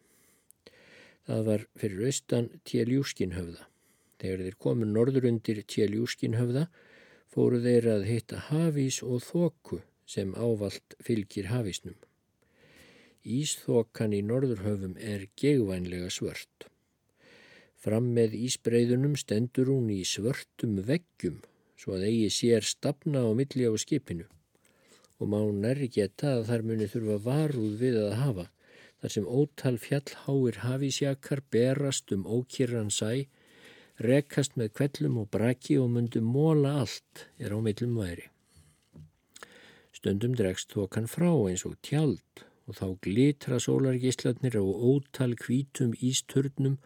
Það 1.29 1.45
var 1.51 1.67
fyrir 1.77 2.09
austan 2.09 2.49
Tjeljúskinhöfða. 2.65 3.69
Þegar 4.17 4.43
þeir 4.45 4.57
komu 4.65 4.89
norður 4.89 5.29
undir 5.29 5.61
Tjeljúskinhöfða 5.61 6.65
fóru 7.35 7.59
þeir 7.63 7.89
að 7.97 8.05
hitta 8.07 8.41
hafís 8.49 9.01
og 9.03 9.23
þóku 9.25 9.81
sem 10.07 10.31
ávalt 10.39 10.95
fylgir 11.03 11.49
hafísnum. 11.51 11.97
Ísþókan 13.25 14.13
í 14.15 14.21
norðurhöfum 14.23 14.95
er 15.01 15.25
gegvænlega 15.41 16.11
svört. 16.13 16.69
Fram 17.75 18.13
með 18.17 18.37
ísbreyðunum 18.39 19.17
stendur 19.19 19.73
hún 19.73 19.91
í 19.93 20.03
svörtum 20.07 20.79
veggjum 20.87 21.41
svo 21.75 21.97
að 21.97 22.07
eigi 22.07 22.31
sér 22.33 22.65
stafna 22.65 23.25
á 23.27 23.29
milli 23.35 23.67
á 23.67 23.73
skipinu 23.77 24.29
og 25.19 25.31
má 25.31 25.39
nærri 25.53 25.87
geta 25.91 26.37
að 26.37 26.47
þar 26.49 26.63
muni 26.69 26.87
þurfa 26.91 27.17
varúð 27.25 27.75
við 27.81 27.97
að 28.01 28.15
hafa 28.21 28.45
þar 29.01 29.13
sem 29.15 29.27
ótal 29.27 29.75
fjallháir 29.81 30.61
hafísjakar 30.63 31.43
berast 31.51 32.11
um 32.15 32.23
ókýran 32.25 32.91
sæ, 32.91 33.27
rekast 34.01 34.57
með 34.59 34.73
kvellum 34.75 35.19
og 35.21 35.29
braki 35.31 35.77
og 35.79 35.91
mundu 35.93 36.21
móla 36.21 36.75
allt 36.81 37.27
er 37.39 37.55
á 37.55 37.59
millum 37.63 37.95
væri. 37.99 38.27
Stundum 39.95 40.35
dregst 40.35 40.75
þokan 40.75 41.07
frá 41.07 41.31
eins 41.47 41.63
og 41.67 41.77
tjald 41.81 42.43
og 42.67 42.75
þá 42.79 42.87
glitra 43.05 43.59
sólargislatnir 43.61 44.57
á 44.59 44.63
ótal 44.63 45.35
kvítum 45.39 45.93
ísturnum 46.01 46.79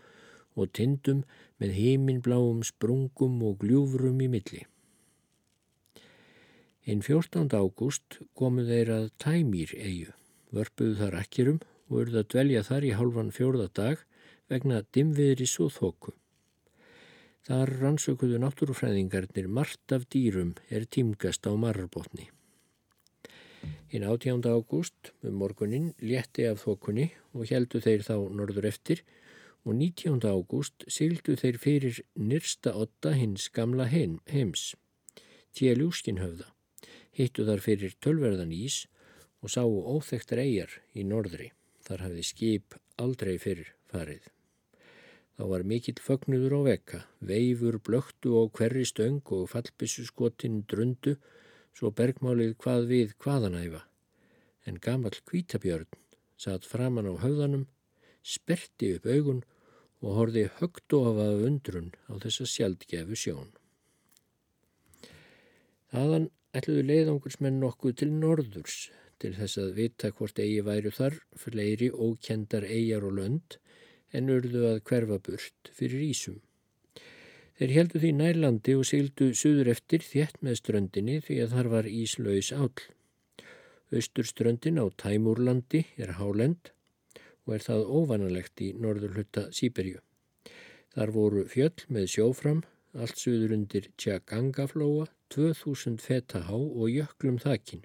og 0.59 0.73
tindum 0.75 1.23
með 1.57 1.73
heiminbláum 1.79 2.61
sprungum 2.67 3.41
og 3.47 3.63
gljúfrum 3.63 4.21
í 4.21 4.29
milli. 4.29 4.65
Einn 6.85 7.01
14. 7.05 7.49
ágúst 7.53 8.19
komu 8.37 8.65
þeir 8.67 8.93
að 8.95 9.09
Tæmýr 9.21 9.73
eigu, 9.77 10.13
vörpuðu 10.53 10.95
þar 11.01 11.19
akkerum 11.23 11.59
og 11.89 12.01
eruð 12.03 12.21
að 12.21 12.31
dvelja 12.33 12.63
þar 12.69 12.87
í 12.87 12.95
hálfan 12.97 13.35
fjórða 13.35 13.67
dag 13.73 14.01
vegna 14.49 14.81
dimviðris 14.95 15.59
og 15.63 15.73
þóku. 15.75 16.13
Þar 17.49 17.71
rannsökuðu 17.81 18.37
náttúrufræðingarnir 18.43 19.47
margt 19.49 19.93
af 19.95 20.03
dýrum 20.13 20.51
er 20.69 20.83
tímgast 20.85 21.47
á 21.49 21.51
marrbótni. 21.57 22.27
Hinn 23.89 24.05
18. 24.05 24.45
ágúst 24.45 25.09
um 25.25 25.39
morgunin 25.41 25.87
létti 25.97 26.45
af 26.45 26.61
þókunni 26.61 27.07
og 27.33 27.49
heldu 27.49 27.81
þeir 27.81 28.05
þá 28.05 28.13
norður 28.37 28.69
eftir 28.69 29.01
og 29.65 29.73
19. 29.81 30.21
ágúst 30.29 30.85
syldu 30.85 31.33
þeir 31.41 31.57
fyrir 31.57 31.99
nyrsta 32.13 32.77
otta 32.77 33.17
hins 33.17 33.49
gamla 33.49 33.89
heim, 33.89 34.19
heims, 34.29 34.75
Tjelúskinhöfða 35.57 36.53
hittu 37.17 37.49
þar 37.49 37.65
fyrir 37.65 37.97
tölverðan 37.97 38.53
ís 38.53 38.83
og 39.41 39.57
sáu 39.57 39.73
óþektar 39.97 40.45
eigjar 40.45 40.77
í 40.93 41.01
norðri. 41.01 41.49
Þar 41.81 42.09
hafði 42.09 42.25
skip 42.29 42.77
aldrei 43.01 43.39
fyrir 43.41 43.73
farið. 43.89 44.21
Þá 45.39 45.45
var 45.47 45.63
mikill 45.63 46.01
fögnudur 46.03 46.51
á 46.51 46.61
vekka, 46.67 46.97
veifur 47.23 47.77
blöktu 47.79 48.33
á 48.35 48.43
hverri 48.51 48.81
stöng 48.83 49.21
og 49.31 49.45
fallbissu 49.47 50.03
skotin 50.03 50.65
drundu, 50.67 51.13
svo 51.71 51.93
bergmálið 51.95 52.57
hvað 52.59 52.87
við 52.89 53.13
hvaðanæfa. 53.23 53.79
En 54.67 54.81
gamal 54.83 55.15
kvítabjörn 55.15 55.87
satt 56.35 56.67
framann 56.67 57.07
á 57.07 57.15
höfðanum, 57.23 57.69
sperti 58.19 58.89
upp 58.97 59.07
augun 59.07 59.39
og 60.03 60.17
horfi 60.17 60.43
högt 60.59 60.97
ofa 60.99 61.29
undrun 61.47 61.93
á 62.11 62.19
þessa 62.19 62.49
sjaldgefu 62.57 63.15
sjón. 63.23 63.55
Þaðan 65.95 66.27
ætluðu 66.51 66.83
leiðangursmenn 66.91 67.63
nokkuð 67.63 67.95
til 68.03 68.11
norðurs 68.11 68.89
til 69.23 69.31
þess 69.39 69.63
að 69.63 69.71
vita 69.79 70.11
hvort 70.11 70.43
eigi 70.43 70.59
væru 70.67 70.91
þar 70.99 71.15
fleiri 71.39 71.93
ókendar 71.95 72.67
eigjar 72.67 73.07
og 73.07 73.15
lönd 73.23 73.61
en 74.13 74.31
urðu 74.33 74.63
að 74.69 74.79
hverfa 74.89 75.19
burt 75.25 75.71
fyrir 75.75 76.05
Ísum. 76.09 76.39
Þeir 77.59 77.75
heldu 77.75 77.99
því 77.99 78.11
nærlandi 78.15 78.73
og 78.79 78.85
sildu 78.87 79.33
suður 79.35 79.73
eftir 79.73 80.03
þétt 80.05 80.37
með 80.45 80.61
ströndinni 80.61 81.17
því 81.25 81.39
að 81.43 81.55
þar 81.55 81.69
var 81.73 81.89
Íslaus 81.91 82.51
áll. 82.55 82.83
Östurströndin 83.91 84.79
á 84.79 84.85
Tæmúrlandi 85.01 85.81
er 85.97 86.13
hálend 86.21 86.71
og 87.43 87.55
er 87.57 87.65
það 87.65 87.87
óvanalegt 87.89 88.61
í 88.63 88.69
norðurhutta 88.77 89.49
Sýberju. 89.55 89.99
Þar 90.93 91.13
voru 91.15 91.45
fjöll 91.49 91.85
með 91.89 92.07
sjófram, 92.13 92.61
allt 92.95 93.19
suður 93.19 93.55
undir 93.57 93.89
Tjagangaflóa 93.99 95.09
2000 95.33 95.99
feta 96.01 96.45
há 96.47 96.55
og 96.55 96.87
jöklum 96.89 97.37
þakin. 97.41 97.83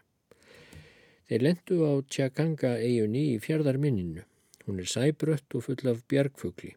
Þeir 1.28 1.44
lendu 1.48 1.80
á 1.82 1.92
Tjaganga 2.06 2.76
eigunni 2.78 3.24
í 3.34 3.40
fjardarminninu. 3.42 4.24
Hún 4.64 4.80
er 4.80 4.88
sæbrött 4.88 5.54
og 5.54 5.64
full 5.66 5.88
af 5.90 6.00
bjargfugli. 6.08 6.72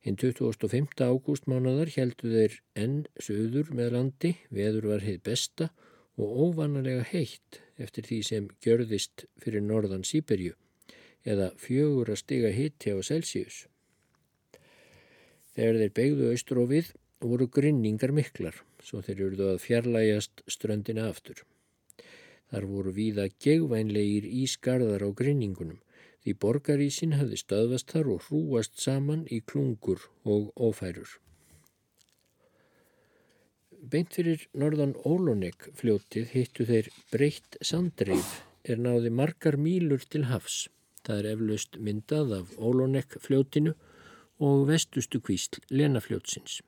Hinn 0.00 0.16
25. 0.16 0.96
ágústmánadar 1.04 1.90
heldu 1.92 2.30
þeir 2.32 2.54
enn 2.74 3.02
söður 3.20 3.74
með 3.76 3.92
landi, 3.96 4.30
veður 4.48 4.86
var 4.94 5.04
heið 5.04 5.20
besta 5.28 5.68
og 6.16 6.38
óvanalega 6.46 7.04
heitt 7.10 7.60
eftir 7.76 8.08
því 8.08 8.20
sem 8.24 8.48
gjörðist 8.64 9.26
fyrir 9.42 9.64
norðan 9.66 10.06
Sýberju 10.08 10.56
eða 11.28 11.50
fjögur 11.60 12.08
að 12.14 12.22
stiga 12.22 12.54
hitti 12.56 12.96
á 12.96 12.98
Celsius. 13.04 13.66
Þegar 15.52 15.80
þeir 15.82 15.94
begðu 16.00 16.66
við 16.70 16.92
voru 17.20 17.46
grinningar 17.52 18.12
miklar, 18.16 18.56
svo 18.80 19.02
þeir 19.04 19.26
eruðu 19.26 19.48
að 19.52 19.62
fjarlægast 19.66 20.40
ströndina 20.48 21.08
aftur. 21.10 21.44
Þar 22.50 22.66
voru 22.66 22.92
víða 22.96 23.28
gegvænlegir 23.44 24.24
ísgarðar 24.24 25.04
á 25.04 25.08
grinningunum, 25.12 25.78
því 26.24 26.36
borgarísin 26.44 27.16
hafði 27.16 27.40
stöðvast 27.40 27.90
þar 27.94 28.12
og 28.14 28.22
hrúast 28.28 28.78
saman 28.82 29.26
í 29.32 29.40
klungur 29.40 30.06
og 30.24 30.52
ófærur. 30.56 31.18
Beint 33.80 34.12
fyrir 34.12 34.44
norðan 34.52 34.92
Ólonek 35.08 35.70
fljótið 35.78 36.34
hittu 36.34 36.66
þeir 36.68 36.90
breytt 37.12 37.56
sandreif 37.64 38.42
er 38.68 38.82
náði 38.84 39.10
margar 39.10 39.56
mílur 39.56 40.04
til 40.04 40.26
hafs. 40.28 40.66
Það 41.00 41.20
er 41.20 41.28
eflaust 41.30 41.78
myndað 41.80 42.34
af 42.42 42.50
Ólonek 42.60 43.16
fljótinu 43.24 43.72
og 44.40 44.66
vestustu 44.68 45.20
kvísl 45.24 45.62
Lenafljótsins. 45.72 46.60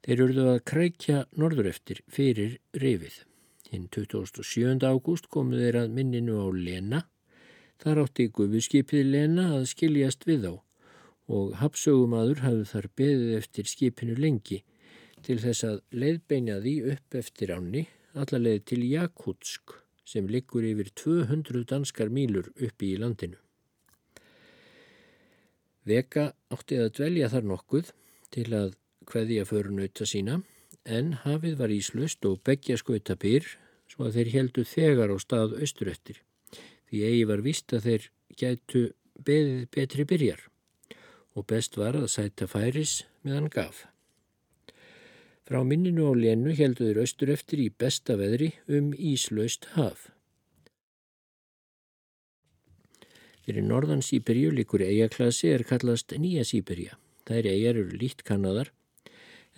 Þeir 0.00 0.22
eruðu 0.24 0.46
að 0.54 0.62
krækja 0.70 1.24
norður 1.36 1.68
eftir 1.74 2.00
fyrir 2.08 2.56
rifið. 2.72 3.20
Hinn 3.70 3.88
27. 3.92 4.80
ágúst 4.80 5.28
komu 5.28 5.60
þeir 5.60 5.82
að 5.82 5.96
minninu 5.98 6.40
á 6.40 6.48
Lena. 6.56 7.04
Þar 7.80 8.02
átti 8.02 8.26
gufuskipið 8.36 9.06
Lena 9.08 9.46
að 9.56 9.70
skiljast 9.70 10.26
við 10.28 10.50
á 10.52 10.54
og 11.30 11.54
hapsögumadur 11.60 12.42
hafði 12.44 12.66
þar 12.72 12.88
beðið 12.98 13.36
eftir 13.38 13.68
skipinu 13.70 14.16
lengi 14.18 14.58
til 15.24 15.38
þess 15.40 15.64
að 15.68 15.78
leiðbeina 16.02 16.58
því 16.64 16.74
upp 16.94 17.16
eftir 17.20 17.54
ánni 17.54 17.86
allarleið 18.18 18.64
til 18.72 18.80
Jakutsk 18.84 19.76
sem 20.10 20.28
liggur 20.28 20.66
yfir 20.66 20.90
200 20.98 21.64
danskar 21.70 22.10
mílur 22.10 22.50
uppi 22.58 22.94
í 22.94 23.00
landinu. 23.00 23.38
Veka 25.86 26.30
átti 26.52 26.80
að 26.82 26.94
dvelja 26.98 27.30
þar 27.32 27.46
nokkuð 27.52 27.92
til 28.34 28.48
að 28.56 28.74
hveðja 29.10 29.46
förunauta 29.48 30.06
sína 30.06 30.40
en 30.84 31.14
hafið 31.24 31.56
var 31.60 31.72
íslust 31.72 32.26
og 32.28 32.42
begja 32.44 32.76
skauta 32.80 33.16
byr 33.16 33.46
svo 33.90 34.08
að 34.08 34.18
þeir 34.18 34.34
heldu 34.34 34.66
þegar 34.66 35.14
á 35.14 35.16
stað 35.22 35.56
austur 35.62 35.90
eftir. 35.92 36.20
Því 36.90 37.04
eigi 37.06 37.26
var 37.30 37.42
vist 37.46 37.72
að 37.72 37.86
þeir 37.86 38.06
gætu 38.40 38.82
beðið 39.26 39.66
betri 39.74 40.06
byrjar 40.10 40.46
og 41.38 41.46
best 41.46 41.76
var 41.78 41.94
að 41.94 42.08
sæta 42.10 42.48
færis 42.50 43.04
meðan 43.22 43.46
gaf. 43.52 43.84
Frá 45.46 45.62
minninu 45.66 46.10
á 46.10 46.14
lénu 46.14 46.54
heldu 46.58 46.88
þeir 46.88 47.02
austur 47.04 47.30
eftir 47.30 47.62
í 47.62 47.70
besta 47.70 48.16
veðri 48.18 48.52
um 48.66 48.90
íslaust 48.94 49.70
haf. 49.76 50.08
Fyrir 53.46 53.66
norðan 53.66 54.02
Sýberju 54.06 54.52
líkur 54.54 54.84
eigaklasi 54.86 55.54
er 55.54 55.64
kallast 55.66 56.12
Nýja 56.18 56.44
Sýberja. 56.46 56.98
Þær 57.26 57.48
eigar 57.50 57.78
eru 57.78 57.98
lít 57.98 58.22
kannadar 58.26 58.70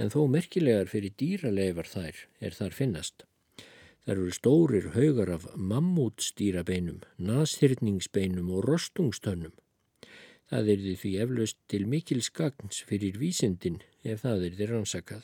en 0.01 0.13
þó 0.13 0.25
merkilegar 0.33 0.89
fyrir 0.89 1.13
dýraleifar 1.21 1.89
þær 1.89 2.25
er 2.41 2.57
þar 2.57 2.77
finnast. 2.77 3.27
Þar 4.03 4.17
eru 4.19 4.33
stórir 4.35 4.87
haugar 4.97 5.31
af 5.31 5.45
mammútstýrabeinum, 5.55 7.05
nashyrningsbeinum 7.23 8.49
og 8.51 8.65
rostungstönnum. 8.67 9.53
Það 10.51 10.71
er 10.73 10.83
því 10.99 11.13
eflaust 11.23 11.59
til 11.71 11.87
mikil 11.87 12.23
skagns 12.27 12.83
fyrir 12.89 13.21
vísindin 13.21 13.79
ef 14.03 14.25
það 14.25 14.49
er 14.49 14.57
því 14.59 14.69
rannsakað. 14.73 15.23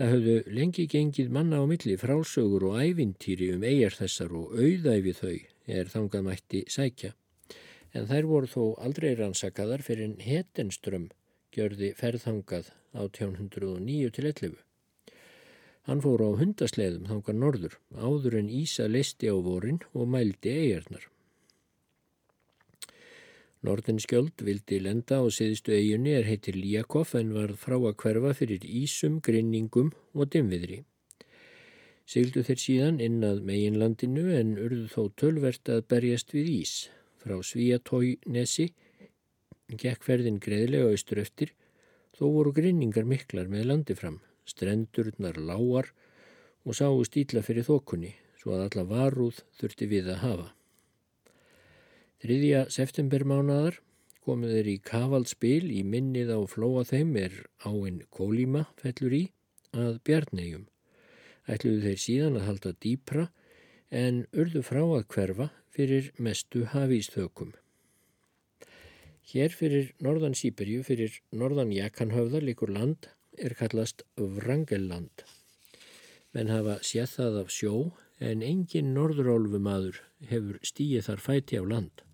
Það 0.00 0.12
höfðu 0.14 0.36
lengi 0.56 0.88
gengið 0.88 1.28
manna 1.36 1.60
á 1.60 1.64
milli 1.68 1.98
frálsögur 2.00 2.64
og 2.70 2.80
ævintýri 2.80 3.52
um 3.52 3.68
eigjar 3.68 3.98
þessar 4.00 4.32
og 4.40 4.56
auðæfi 4.56 5.12
þau 5.20 5.36
er 5.76 5.92
þangað 5.92 6.26
mætti 6.30 6.64
sækja. 6.72 7.12
En 7.92 8.08
þær 8.08 8.30
voru 8.32 8.48
þó 8.48 8.62
aldrei 8.80 9.12
rannsakaðar 9.18 9.84
fyrir 9.84 10.08
en 10.08 10.20
hetenström 10.24 11.10
gjörði 11.52 11.92
ferðhangað 12.00 12.72
á 12.96 13.04
1809 13.04 14.14
til 14.16 14.30
11. 14.32 14.56
Hann 15.88 16.02
fór 16.04 16.22
á 16.22 16.30
hundasleðum 16.38 17.08
þangar 17.10 17.38
norður, 17.38 17.78
áður 17.98 18.36
en 18.38 18.52
Ísa 18.54 18.86
leisti 18.86 19.26
á 19.26 19.34
vorin 19.34 19.80
og 19.92 20.06
mældi 20.14 20.52
eigarnar. 20.52 21.08
Nordenskjöld 23.62 24.42
vildi 24.42 24.78
lenda 24.82 25.20
á 25.22 25.26
siðistu 25.30 25.74
eiginni 25.74 26.14
er 26.18 26.26
heitir 26.26 26.58
Líakov 26.58 27.14
en 27.18 27.34
var 27.34 27.54
frá 27.58 27.76
að 27.78 27.98
hverfa 28.02 28.32
fyrir 28.38 28.64
Ísum, 28.66 29.20
grinningum 29.22 29.92
og 30.14 30.30
dimviðri. 30.34 30.80
Sigildu 32.06 32.42
þeir 32.46 32.62
síðan 32.62 32.98
inn 33.02 33.22
að 33.26 33.44
meginlandinu 33.46 34.26
en 34.34 34.56
urðu 34.58 34.88
þó 34.90 35.02
tölvert 35.22 35.70
að 35.70 35.86
berjast 35.94 36.34
við 36.34 36.50
Ís. 36.56 36.74
Frá 37.22 37.38
Svíatói 37.38 38.16
nesi 38.26 38.72
Gekkferðin 39.78 40.40
greiðlega 40.42 40.90
austur 40.90 41.22
eftir, 41.22 41.52
þó 42.18 42.26
voru 42.34 42.52
grinningar 42.52 43.06
miklar 43.08 43.48
með 43.48 43.68
landi 43.70 43.96
fram, 43.96 44.18
strendurnar 44.48 45.38
lágar 45.38 45.92
og 46.66 46.76
sáu 46.78 47.02
stíla 47.06 47.42
fyrir 47.42 47.66
þokunni, 47.66 48.12
svo 48.38 48.56
að 48.56 48.66
alla 48.66 48.84
varúð 48.90 49.42
þurfti 49.58 49.88
við 49.90 50.10
að 50.14 50.22
hafa. 50.22 50.48
Þriðja 52.22 52.66
septembermánadar 52.70 53.80
komuð 54.22 54.54
þeir 54.56 54.68
í 54.70 54.76
kavalspil 54.86 55.70
í 55.74 55.80
minnið 55.82 56.30
á 56.30 56.40
flóa 56.46 56.84
þeim 56.86 57.16
er 57.18 57.38
áinn 57.66 58.02
Kólíma 58.14 58.68
fellur 58.78 59.16
í 59.16 59.22
að 59.74 59.98
bjarnegjum. 60.06 60.68
Ætluðu 61.50 61.80
þeir 61.88 62.02
síðan 62.04 62.38
að 62.38 62.46
halda 62.46 62.74
dýpra 62.84 63.24
en 63.90 64.22
urðu 64.30 64.62
frá 64.62 64.82
að 64.84 65.08
hverfa 65.10 65.48
fyrir 65.74 66.12
mestu 66.22 66.62
hafísþökum. 66.70 67.50
Hér 69.32 69.50
fyrir 69.54 69.90
norðan 70.02 70.36
Sýberju, 70.36 70.82
fyrir 70.86 71.18
norðan 71.34 71.72
Jakanhöfða 71.74 72.42
líkur 72.44 72.72
land 72.74 73.10
er 73.38 73.54
kallast 73.58 74.04
Vrangelland. 74.16 75.24
Menn 76.32 76.52
hafa 76.52 76.78
séð 76.86 77.16
það 77.16 77.38
af 77.42 77.52
sjó 77.52 77.74
en 78.22 78.42
engin 78.46 78.92
norðurálfumadur 78.96 80.00
hefur 80.30 80.58
stíið 80.64 81.08
þar 81.08 81.22
fæti 81.26 81.60
á 81.60 81.64
land. 81.66 82.04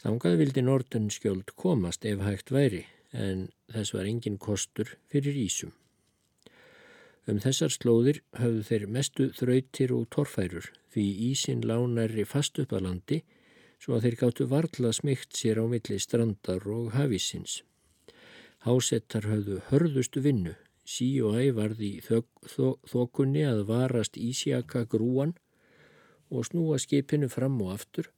Þangað 0.00 0.38
vildi 0.40 0.64
Nordenskjöld 0.64 1.52
komast 1.60 2.06
ef 2.08 2.22
hægt 2.24 2.52
væri 2.52 2.86
en 3.12 3.48
þess 3.72 3.94
var 3.94 4.08
engin 4.08 4.38
kostur 4.40 4.96
fyrir 5.12 5.36
Ísum. 5.36 5.72
Um 7.28 7.38
þessar 7.42 7.70
slóðir 7.70 8.22
höfðu 8.40 8.62
þeir 8.66 8.86
mestu 8.90 9.28
þrautir 9.36 9.92
og 9.94 10.08
torfærur 10.14 10.70
því 10.90 11.04
Ísin 11.30 11.60
lánæri 11.68 12.24
fast 12.26 12.58
upp 12.58 12.72
að 12.74 12.86
landi 12.88 13.20
svo 13.80 13.96
að 13.96 14.06
þeir 14.06 14.16
gáttu 14.22 14.46
varla 14.50 14.92
smikt 14.96 15.36
sér 15.36 15.60
á 15.60 15.64
milli 15.68 15.98
strandar 16.00 16.66
og 16.68 16.90
hafísins. 16.96 17.60
Hásettar 18.60 19.24
höfðu 19.24 19.62
hörðustu 19.70 20.20
vinnu, 20.20 20.50
sí 20.84 21.06
og 21.24 21.38
ævarði 21.40 21.94
í 21.96 22.00
þokunni 22.04 23.46
að 23.48 23.62
varast 23.70 24.18
ísjaka 24.20 24.82
grúan 24.84 25.32
og 26.28 26.44
snúa 26.50 26.76
skipinu 26.82 27.30
fram 27.32 27.56
og 27.64 27.72
aftur. 27.78 28.10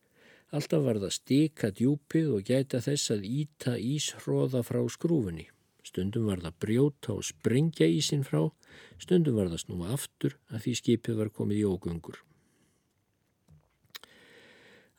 Alltaf 0.50 0.83
var 0.85 0.98
það 0.98 1.14
stika 1.14 1.70
djúpið 1.70 2.33
og 2.35 2.50
gæta 2.50 2.83
þess 2.83 3.14
að 3.14 3.28
íta 3.28 3.76
íshróða 3.78 4.64
frá 4.66 4.83
skrúfunni. 4.90 5.46
Stundum 5.87 6.26
var 6.26 6.42
það 6.42 6.59
brjóta 6.66 7.14
og 7.14 7.24
sprengja 7.31 7.87
ísin 7.87 8.26
frá, 8.26 8.50
stundum 8.98 9.38
var 9.38 9.48
það 9.55 9.64
snúa 9.64 9.94
aftur 9.94 10.37
að 10.50 10.66
því 10.66 10.76
skipið 10.83 11.22
var 11.22 11.35
komið 11.38 11.62
í 11.62 11.66
ógungur. 11.70 12.18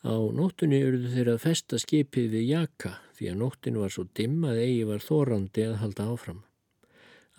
Á 0.04 0.16
nóttunni 0.36 0.82
eruðu 0.84 1.14
þeir 1.14 1.30
að 1.32 1.44
festa 1.46 1.78
skipið 1.80 2.34
við 2.36 2.50
jaka 2.50 2.98
því 3.16 3.30
að 3.32 3.38
nóttin 3.40 3.78
var 3.80 3.94
svo 3.96 4.04
dimm 4.20 4.42
að 4.44 4.58
eigi 4.66 4.82
var 4.90 5.06
þórandi 5.06 5.64
að 5.64 5.78
halda 5.80 6.08
áfram. 6.12 6.42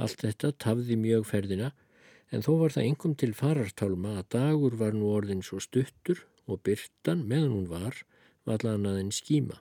Allt 0.00 0.24
þetta 0.24 0.50
tafði 0.64 0.96
mjög 0.96 1.27
ferðina 1.29 1.68
en 2.33 2.46
þó 2.46 2.55
var 2.62 2.72
það 2.72 2.88
engum 2.88 3.18
til 3.20 3.35
farartálma 3.37 4.14
að 4.22 4.31
dagur 4.37 4.79
var 4.81 4.96
nú 4.96 5.12
orðin 5.12 5.44
svo 5.44 5.61
stuttur 5.61 6.24
og 6.48 6.64
byrtan 6.64 7.27
meðan 7.29 7.53
hún 7.53 7.68
var 7.68 8.00
vallan 8.48 8.88
að 8.88 8.98
henn 9.03 9.12
skíma. 9.12 9.61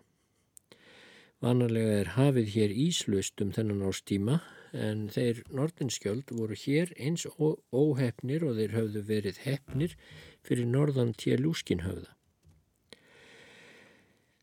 Vanarlega 1.43 1.99
er 1.99 2.15
hafið 2.15 2.55
hér 2.55 2.79
íslust 2.87 3.43
um 3.43 3.51
þennan 3.51 3.83
ástíma 3.83 4.39
en 4.71 5.09
þeir 5.11 5.43
norðinskjöld 5.51 6.31
voru 6.31 6.55
hér 6.55 6.95
eins 6.95 7.27
óhefnir 7.35 8.47
og 8.47 8.55
þeir 8.63 8.79
höfðu 8.79 9.07
verið 9.11 9.43
hefnir 9.43 9.99
fyrir 10.39 10.71
norðan 10.71 11.11
télúskinhöfða. 11.19 12.13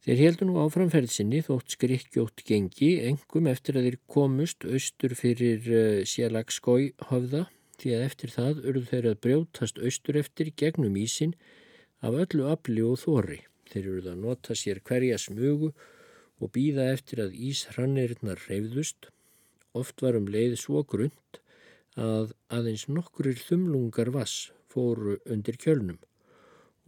Þeir 0.00 0.20
heldu 0.24 0.46
nú 0.48 0.54
áframferðsinni 0.62 1.42
þótt 1.44 1.74
skrikkjótt 1.74 2.40
gengi, 2.48 2.94
engum 3.04 3.50
eftir 3.50 3.76
að 3.76 3.86
þeir 3.86 3.98
komust 4.08 4.64
austur 4.64 5.12
fyrir 5.18 5.66
eh, 5.68 5.98
Sjælagskói 6.08 6.94
höfða, 7.10 7.42
því 7.76 7.92
að 7.98 8.04
eftir 8.06 8.32
það 8.32 8.62
urðu 8.64 8.84
þeir 8.88 9.10
að 9.10 9.20
brjótast 9.26 9.82
austur 9.84 10.20
eftir 10.22 10.52
gegnum 10.56 10.96
ísin 10.96 11.36
af 12.00 12.16
öllu 12.16 12.48
afli 12.48 12.80
og 12.88 12.96
þóri. 13.04 13.42
Þeir 13.68 13.92
urðu 13.92 14.14
að 14.14 14.24
nota 14.24 14.56
sér 14.56 14.80
hverja 14.88 15.20
smugu 15.20 15.74
og 16.40 16.52
býða 16.56 16.88
eftir 16.94 17.20
að 17.26 17.36
íshrannirinnar 17.36 18.40
reyfðust. 18.48 19.12
Oft 19.76 20.00
var 20.00 20.16
um 20.16 20.32
leið 20.32 20.56
svo 20.64 20.80
grund 20.80 21.42
að 22.00 22.32
aðeins 22.48 22.88
nokkurir 22.88 23.36
þumlungar 23.36 24.16
vass 24.16 24.48
fóru 24.72 25.20
undir 25.28 25.60
kjölnum 25.60 26.00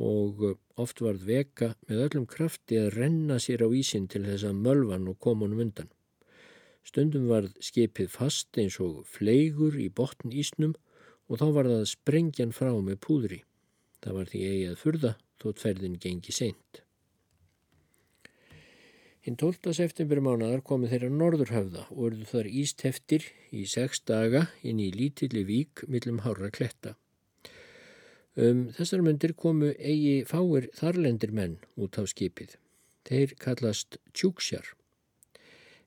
og 0.00 0.44
uh, 0.44 0.54
oft 0.80 1.02
varð 1.04 1.26
veka 1.28 1.74
með 1.88 2.04
öllum 2.06 2.26
krafti 2.26 2.78
að 2.80 2.94
renna 2.96 3.38
sér 3.42 3.64
á 3.66 3.68
ísin 3.68 4.08
til 4.08 4.24
þess 4.26 4.46
að 4.48 4.62
mölvan 4.66 5.08
og 5.10 5.18
komunum 5.20 5.60
undan. 5.66 5.90
Stundum 6.82 7.28
varð 7.30 7.52
skipið 7.62 8.08
fast 8.10 8.58
eins 8.58 8.80
og 8.82 9.04
fleigur 9.06 9.76
í 9.78 9.88
botn 9.88 10.32
ísnum 10.32 10.74
og 11.28 11.38
þá 11.38 11.46
var 11.56 11.68
það 11.70 11.90
sprengjan 11.92 12.54
frá 12.56 12.72
með 12.74 12.98
púðri. 13.04 13.42
Það 14.02 14.16
var 14.18 14.32
því 14.32 14.40
eigi 14.48 14.64
að 14.70 14.80
furða 14.80 15.12
þótt 15.42 15.62
ferðin 15.62 16.00
gengi 16.02 16.34
seint. 16.34 16.82
Hinn 19.22 19.36
12. 19.38 19.70
september 19.78 20.18
mánadar 20.18 20.64
komi 20.66 20.88
þeirra 20.90 21.12
norðurhafða 21.14 21.84
og 21.94 22.08
urðu 22.08 22.26
þar 22.26 22.48
ísteftir 22.62 23.28
í 23.54 23.62
sex 23.70 24.02
daga 24.02 24.48
inn 24.66 24.80
í 24.82 24.88
lítilli 24.90 25.44
vík 25.46 25.84
millum 25.86 26.24
hára 26.24 26.50
kletta. 26.50 26.96
Um 28.32 28.68
þessar 28.72 29.02
myndir 29.04 29.34
komu 29.36 29.74
eigi 29.76 30.22
fáir 30.24 30.70
þarlendir 30.78 31.32
menn 31.36 31.58
út 31.76 31.98
á 32.00 32.02
skipið. 32.08 32.56
Þeir 33.04 33.34
kallast 33.36 33.98
tjúksjar. 34.16 34.64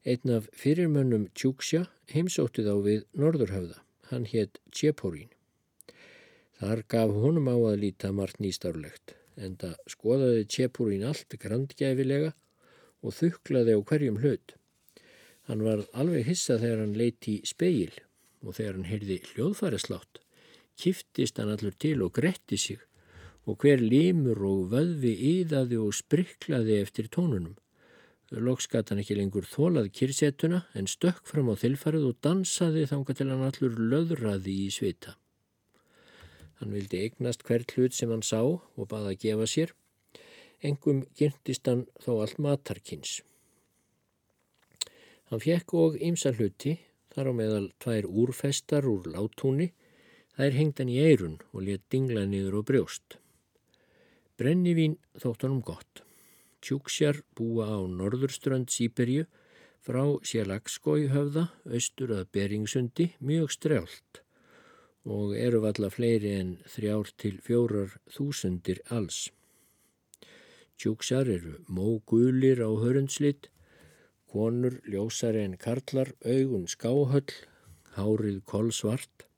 Einn 0.05 0.29
af 0.29 0.49
fyrirmönnum 0.53 1.31
tjúksja 1.33 1.87
heimsótti 2.13 2.61
þá 2.67 2.75
við 2.85 3.07
Norðurhauða. 3.17 3.81
Hann 4.11 4.27
hétt 4.29 4.59
Tjeporín. 4.69 5.31
Þar 6.59 6.83
gaf 6.87 7.11
honum 7.11 7.49
á 7.49 7.57
að 7.57 7.81
líta 7.81 8.11
margt 8.15 8.37
nýstárlegt, 8.39 9.15
en 9.35 9.57
það 9.59 9.73
skoðaði 9.91 10.43
Tjepúrin 10.45 11.07
allt 11.09 11.33
grandgæfilega 11.41 12.35
og 13.01 13.15
þuklaði 13.17 13.75
á 13.75 13.79
hverjum 13.89 14.21
hlut. 14.21 14.53
Hann 15.49 15.65
var 15.65 15.83
alveg 15.97 16.29
hissa 16.29 16.59
þegar 16.61 16.85
hann 16.85 16.95
leiti 16.97 17.39
í 17.41 17.49
speil 17.49 17.91
og 18.45 18.55
þegar 18.55 18.77
hann 18.77 18.87
heyrði 18.91 19.19
hljóðfæreslátt, 19.33 20.21
kiftist 20.79 21.39
hann 21.39 21.51
allur 21.53 21.75
til 21.79 22.03
og 22.05 22.13
gretti 22.17 22.57
sig 22.59 22.81
og 23.45 23.61
hver 23.61 23.81
limur 23.81 24.41
og 24.47 24.71
vöðvi 24.71 25.11
íðaði 25.31 25.77
og 25.77 25.93
spriklaði 25.93 26.79
eftir 26.81 27.09
tónunum. 27.13 27.53
Loks 28.33 28.65
gatt 28.67 28.89
hann 28.89 28.99
ekki 29.03 29.17
lengur 29.19 29.45
þólað 29.45 29.91
kyrsetuna 29.93 30.63
en 30.73 30.89
stökk 30.89 31.27
fram 31.29 31.51
á 31.53 31.55
þilfarið 31.61 32.07
og 32.09 32.17
dansaði 32.25 32.87
þánga 32.89 33.15
til 33.19 33.29
hann 33.29 33.45
allur 33.45 33.77
löðraði 33.77 34.55
í 34.65 34.71
svita. 34.73 35.13
Hann 36.57 36.73
vildi 36.73 37.03
eignast 37.05 37.45
hvert 37.45 37.75
hlut 37.75 37.93
sem 37.93 38.09
hann 38.09 38.25
sá 38.25 38.41
og 38.41 38.89
baða 38.89 39.13
að 39.13 39.21
gefa 39.27 39.47
sér. 39.51 39.75
Engum 40.65 41.03
gyrntist 41.19 41.69
hann 41.69 41.85
þó 42.01 42.23
allt 42.23 42.41
matarkins. 42.41 43.19
Hann 45.29 45.41
fekk 45.41 45.73
og 45.77 45.97
ymsa 46.01 46.31
hluti, 46.33 46.79
þar 47.13 47.29
á 47.29 47.33
meðal 47.37 47.67
tvær 47.81 48.07
úrfestar 48.09 48.87
úr 48.89 49.11
látúni, 49.13 49.71
þær 50.37 50.57
hengd 50.59 50.81
hann 50.81 50.91
í 50.91 50.97
eirun 51.03 51.37
og 51.51 51.63
let 51.67 51.85
dingla 51.91 52.25
niður 52.29 52.59
og 52.61 52.67
brjóst. 52.71 53.17
Brennivín 54.35 54.97
þótt 55.15 55.47
honum 55.47 55.63
gott. 55.63 56.03
Tjúksjar 56.65 57.21
búa 57.37 57.69
á 57.71 57.79
norðurströnd 57.87 58.71
Sýberju 58.73 59.27
frá 59.85 60.03
Sjælagskói 60.25 61.07
höfða, 61.13 61.49
austur 61.69 62.15
að 62.17 62.29
Beringsundi, 62.33 63.11
mjög 63.21 63.53
strjált 63.53 64.25
og 65.05 65.35
eru 65.37 65.61
valla 65.61 65.91
fleiri 65.93 66.31
en 66.39 66.55
þrjár 66.65 67.11
til 67.21 67.35
fjórar 67.45 67.91
þúsundir 68.09 68.81
alls. 68.89 69.29
Tjúksjar 70.81 71.29
eru 71.29 71.59
mógulir 71.69 72.59
á 72.65 72.69
hörundslitt, 72.73 73.51
konur 74.27 74.81
ljósar 74.89 75.37
en 75.39 75.55
karlar, 75.61 76.11
augun 76.25 76.65
skáhöll, 76.67 77.31
hárið 77.95 78.41
kolsvart. 78.49 79.29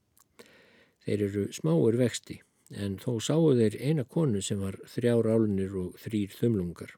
Þeir 1.08 1.22
eru 1.24 1.42
smáur 1.56 1.96
vexti 1.96 2.42
en 2.76 2.98
þó 3.00 3.14
sáu 3.24 3.54
þeir 3.56 3.78
eina 3.80 4.04
konu 4.04 4.42
sem 4.44 4.60
var 4.60 4.76
þrjár 4.92 5.30
álunir 5.32 5.76
og 5.80 5.94
þrýr 6.04 6.34
þumlungar. 6.36 6.90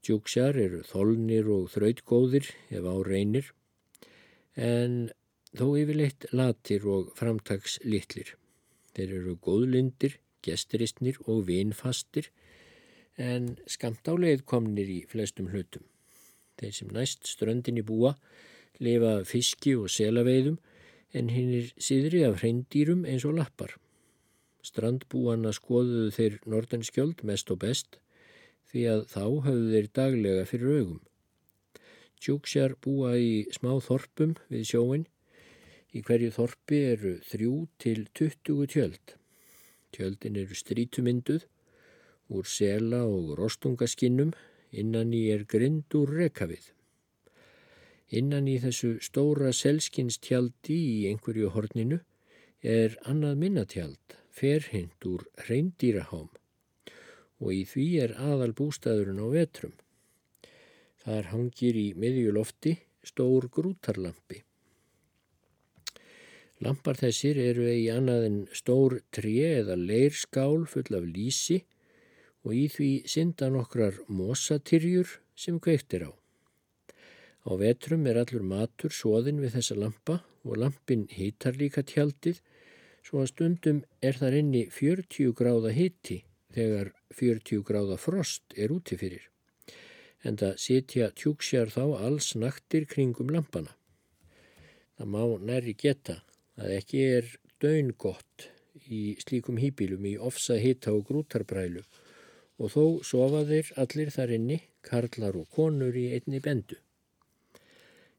Djúksjar 0.00 0.56
eru 0.56 0.80
þolnir 0.88 1.50
og 1.52 1.68
þrautgóðir 1.74 2.48
ef 2.72 2.88
á 2.88 2.96
reynir 3.04 3.52
en 4.56 5.12
þó 5.52 5.66
yfirleitt 5.82 6.24
latir 6.32 6.88
og 6.88 7.12
framtags 7.20 7.76
litlir. 7.84 8.32
Þeir 8.96 9.12
eru 9.20 9.36
góðlindir, 9.44 10.16
gesturistnir 10.40 11.20
og 11.28 11.44
vinfastir 11.52 12.32
en 13.20 13.58
skamt 13.68 14.08
áleið 14.08 14.46
komnir 14.48 14.88
í 14.88 15.02
flestum 15.12 15.52
hlutum. 15.52 15.84
Þeir 16.56 16.76
sem 16.80 16.96
næst 16.96 17.28
ströndinni 17.28 17.84
búa 17.84 18.16
lifa 18.80 19.18
fiski 19.28 19.76
og 19.76 19.92
selaveiðum 19.92 20.56
en 21.12 21.30
hinn 21.32 21.52
er 21.60 21.72
síðri 21.76 22.22
af 22.26 22.40
hreindýrum 22.40 23.06
eins 23.08 23.26
og 23.28 23.36
lappar. 23.38 23.76
Strandbúana 24.62 25.52
skoðuðu 25.56 26.10
þeir 26.16 26.38
nordenskjöld 26.48 27.24
mest 27.28 27.50
og 27.52 27.62
best 27.64 27.98
því 28.72 28.84
að 28.92 29.00
þá 29.12 29.24
höfðu 29.46 29.72
þeir 29.72 29.88
daglega 29.98 30.44
fyrir 30.48 30.76
augum. 30.80 31.00
Tjúksjar 32.22 32.76
búa 32.84 33.16
í 33.18 33.32
smá 33.50 33.72
þorpum 33.82 34.36
við 34.52 34.68
sjóin. 34.70 35.08
Í 35.92 36.00
hverju 36.06 36.30
þorpi 36.32 36.78
eru 36.92 37.16
þrjú 37.28 37.56
til 37.82 38.06
tuttugu 38.16 38.68
tjöld. 38.70 39.16
Tjöldin 39.92 40.38
eru 40.40 40.56
strítumynduð 40.56 41.48
úr 42.32 42.46
sela 42.48 43.02
og 43.04 43.34
rostungaskinnum 43.36 44.32
innan 44.72 45.12
í 45.12 45.26
er 45.34 45.44
grind 45.44 45.92
úr 45.98 46.14
rekavið. 46.22 46.70
Innan 48.12 48.48
í 48.50 48.58
þessu 48.60 48.98
stóra 49.00 49.54
selskinnstjaldi 49.56 50.76
í 50.76 50.96
einhverju 51.08 51.48
horninu 51.54 52.02
er 52.60 52.98
annað 53.08 53.38
minnatjald, 53.40 54.16
ferhind 54.28 55.08
úr 55.08 55.24
reyndýrahám 55.48 56.28
og 57.42 57.50
í 57.56 57.64
því 57.66 57.86
er 58.04 58.12
aðal 58.20 58.52
bústæðurinn 58.58 59.18
á 59.18 59.26
vetrum. 59.32 59.74
Þar 61.02 61.32
hangir 61.32 61.78
í 61.80 61.88
miðjulofti 61.98 62.76
stór 63.02 63.48
grútarlampi. 63.50 64.44
Lampar 66.62 67.00
þessir 67.00 67.40
eru 67.42 67.66
eigi 67.66 67.88
annað 67.90 68.28
en 68.28 68.40
stór 68.54 69.00
tré 69.10 69.34
eða 69.64 69.74
leirskál 69.80 70.68
full 70.70 70.86
af 70.94 71.08
lísi 71.08 71.64
og 72.44 72.54
í 72.54 72.68
því 72.70 72.90
synda 73.10 73.48
nokkrar 73.50 73.98
mosatyrjur 74.06 75.18
sem 75.34 75.58
kveiktir 75.58 76.06
á. 76.06 76.21
Á 77.42 77.52
vetrum 77.58 78.06
er 78.06 78.20
allur 78.20 78.44
matur 78.46 78.94
svoðin 78.94 79.40
við 79.42 79.56
þessa 79.56 79.76
lampa 79.78 80.20
og 80.46 80.58
lampin 80.62 81.08
hýtar 81.10 81.58
líka 81.58 81.82
tjaldið 81.82 82.38
svo 83.02 83.22
að 83.22 83.32
stundum 83.32 83.80
er 84.02 84.18
þar 84.20 84.36
inni 84.38 84.62
40 84.70 85.34
gráða 85.38 85.72
hýtti 85.74 86.20
þegar 86.54 86.92
40 87.18 87.64
gráða 87.66 87.98
frost 87.98 88.54
er 88.54 88.74
úti 88.74 88.98
fyrir. 89.00 89.24
En 90.22 90.38
það 90.38 90.58
sitja 90.62 91.10
tjúksjar 91.18 91.72
þá 91.74 91.82
alls 91.98 92.34
naktir 92.38 92.86
kringum 92.86 93.32
lampana. 93.34 93.74
Það 94.94 95.10
má 95.10 95.22
næri 95.42 95.74
geta 95.74 96.20
að 96.60 96.76
ekki 96.78 97.02
er 97.16 97.32
döun 97.62 97.90
gott 97.98 98.46
í 98.86 99.16
slíkum 99.18 99.58
hýpilum 99.58 100.06
í 100.06 100.14
ofsa 100.30 100.60
hita 100.62 100.94
og 100.94 101.08
grútarbrælu 101.10 101.82
og 102.62 102.70
þó 102.70 102.84
sofa 103.02 103.42
þeir 103.48 103.74
allir 103.82 104.14
þar 104.14 104.36
inni, 104.36 104.60
karlar 104.86 105.34
og 105.40 105.48
konur 105.50 105.96
í 105.98 106.12
einni 106.14 106.38
bendu. 106.44 106.78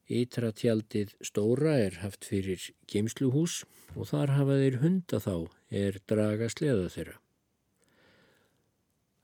Ytra 0.04 0.50
tjaldið 0.52 1.14
stóra 1.24 1.78
er 1.80 1.94
haft 2.02 2.26
fyrir 2.28 2.60
geimsluhús 2.92 3.62
og 3.96 4.10
þar 4.10 4.34
hafa 4.36 4.56
þeir 4.60 4.76
hunda 4.82 5.20
þá 5.24 5.36
er 5.72 5.96
draga 6.04 6.48
sleða 6.52 6.90
þeirra. 6.92 7.16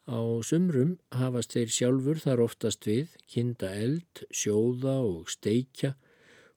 Á 0.09 0.21
sumrum 0.41 0.97
hafast 1.13 1.53
þeir 1.53 1.69
sjálfur 1.77 2.19
þar 2.25 2.41
oftast 2.47 2.89
við, 2.89 3.13
kinda 3.29 3.69
eld, 3.77 4.25
sjóða 4.33 4.97
og 5.05 5.29
steikja 5.29 5.93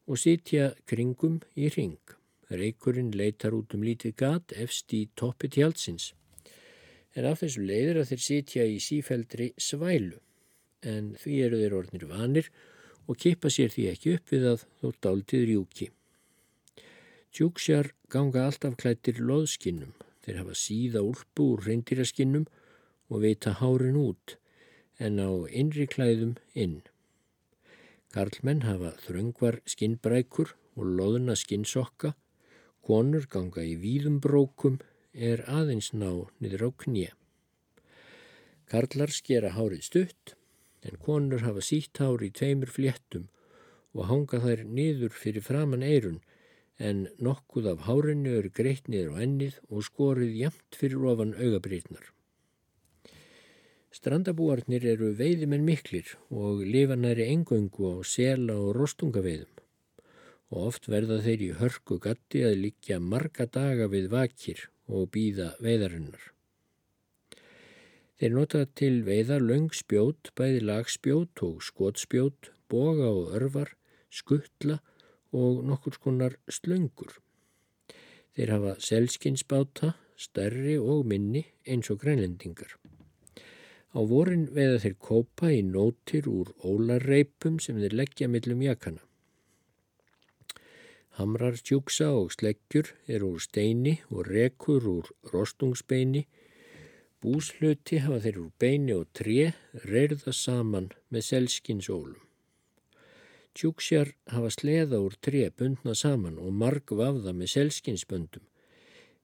og 0.07 0.17
sitja 0.17 0.71
kringum 0.87 1.41
í 1.59 1.67
ring. 1.75 1.99
Reikurinn 2.47 3.11
leitar 3.11 3.53
út 3.53 3.75
um 3.75 3.83
lítið 3.83 4.15
gat 4.15 4.55
efst 4.55 4.93
í 4.95 5.09
toppi 5.19 5.51
tjálsins. 5.51 6.13
En 7.13 7.27
af 7.27 7.43
þessu 7.43 7.61
leiðir 7.67 7.99
að 7.99 8.13
þeir 8.13 8.23
sitja 8.23 8.65
í 8.65 8.79
sífældri 8.79 9.51
svælu, 9.59 10.21
en 10.81 11.13
því 11.19 11.41
eru 11.43 11.59
þeir 11.59 11.75
orðnir 11.81 12.07
vanir 12.07 12.47
og 12.47 12.72
kippa 13.19 13.51
sér 13.51 13.73
því 13.73 13.89
ekki 13.91 14.15
upp 14.17 14.31
við 14.31 14.47
að 14.53 14.65
þó 14.79 14.87
dáltið 15.03 15.45
rjúki. 15.49 15.89
Tjúksjar 17.33 17.91
ganga 18.13 18.45
alltaf 18.47 18.77
klættir 18.79 19.19
loðskinnum. 19.19 19.93
Þeir 20.23 20.39
hafa 20.39 20.55
síða 20.55 21.01
úlpu 21.03 21.47
úr 21.55 21.63
reyndirraskinnum 21.67 22.45
og 23.09 23.23
veita 23.25 23.55
hárin 23.59 23.99
út 23.99 24.37
en 25.01 25.19
á 25.19 25.29
innri 25.49 25.87
klæðum 25.89 26.35
inn. 26.53 26.83
Karlmenn 28.13 28.61
hafa 28.67 28.93
þröngvar 29.03 29.59
skinnbrækur 29.65 30.53
og 30.77 30.85
loðuna 30.99 31.35
skinnsokka, 31.37 32.13
konur 32.85 33.25
ganga 33.29 33.65
í 33.65 33.73
víðum 33.81 34.19
brókum 34.21 34.77
er 35.13 35.43
aðeins 35.49 35.91
ná 35.93 36.29
niður 36.39 36.67
á 36.67 36.69
knið. 36.85 37.11
Karlar 38.69 39.11
skera 39.13 39.53
hárið 39.57 39.83
stutt 39.89 40.35
en 40.87 40.99
konur 41.05 41.45
hafa 41.45 41.63
sítt 41.63 42.01
hár 42.03 42.23
í 42.25 42.29
tveimur 42.39 42.71
fléttum 42.75 43.29
og 43.93 44.07
hanga 44.09 44.39
þær 44.43 44.63
niður 44.77 45.13
fyrir 45.21 45.45
framann 45.45 45.85
eirun 45.85 46.19
en 46.89 47.05
nokkuð 47.27 47.69
af 47.73 47.85
hárinu 47.87 48.33
eru 48.39 48.51
greitt 48.59 48.89
niður 48.89 49.15
á 49.15 49.23
ennið 49.25 49.59
og 49.69 49.85
skorið 49.87 50.33
jamt 50.41 50.79
fyrir 50.79 51.05
ofan 51.13 51.35
augabritnar. 51.37 52.05
Strandabúarnir 53.93 54.85
eru 54.89 55.11
veiðimenn 55.19 55.65
miklir 55.67 56.15
og 56.33 56.63
lifa 56.65 56.97
næri 56.97 57.29
engöngu 57.29 57.93
á 57.93 57.97
sela 58.01 58.57
og 58.57 58.73
rostungaveiðum 58.79 59.61
og 60.53 60.69
oft 60.69 60.89
verða 60.89 61.19
þeir 61.25 61.43
í 61.45 61.53
hörku 61.61 61.99
gatti 62.01 62.43
að 62.45 62.59
líkja 62.65 62.99
marga 63.01 63.45
daga 63.45 63.89
við 63.89 64.09
vakir 64.13 64.67
og 64.89 65.09
býða 65.13 65.53
veiðarinnar. 65.61 66.32
Þeir 68.23 68.31
nota 68.37 68.59
til 68.79 69.01
veiða 69.03 69.35
löngspjót, 69.43 70.29
bæði 70.39 70.61
lagspjót 70.63 71.41
og 71.43 71.57
skotspjót, 71.67 72.53
boga 72.71 73.09
og 73.11 73.33
örvar, 73.35 73.73
skuttla 74.07 74.77
og 75.35 75.57
nokkur 75.67 75.97
skonar 75.97 76.37
slöngur. 76.47 77.17
Þeir 78.31 78.53
hafa 78.55 78.77
selskinsbáta, 78.79 79.89
stærri 80.15 80.77
og 80.79 81.03
minni 81.11 81.41
eins 81.67 81.91
og 81.91 81.99
grænlendingar. 81.99 82.77
Á 83.91 83.99
vorin 84.07 84.45
veða 84.55 84.79
þeir 84.85 84.95
kópa 85.03 85.51
í 85.51 85.59
nótir 85.59 86.29
úr 86.31 86.53
ólarreipum 86.63 87.59
sem 87.59 87.81
þeir 87.83 87.97
leggja 87.99 88.29
millum 88.31 88.63
jakana. 88.63 89.03
Hamrar 91.19 91.59
tjúksa 91.59 92.07
og 92.15 92.31
sleggjur 92.37 92.95
er 93.03 93.27
úr 93.27 93.43
steini 93.43 93.97
og 94.07 94.31
rekur 94.31 94.87
úr 94.95 95.11
rostungsbeini. 95.35 96.23
Búsluti 97.23 98.01
hafa 98.03 98.17
þeir 98.19 98.37
úr 98.41 98.51
beini 98.59 98.91
og 98.91 99.05
tré 99.15 99.53
reyrða 99.87 100.33
saman 100.35 100.89
með 101.07 101.23
selskinsólum. 101.29 102.17
Tjúksjar 103.55 104.09
hafa 104.33 104.49
sleða 104.51 104.99
úr 104.99 105.15
tré 105.23 105.45
bundna 105.55 105.93
saman 105.95 106.35
og 106.35 106.51
marg 106.51 106.91
vafða 106.91 107.31
með 107.37 107.53
selskinsböndum. 107.53 108.43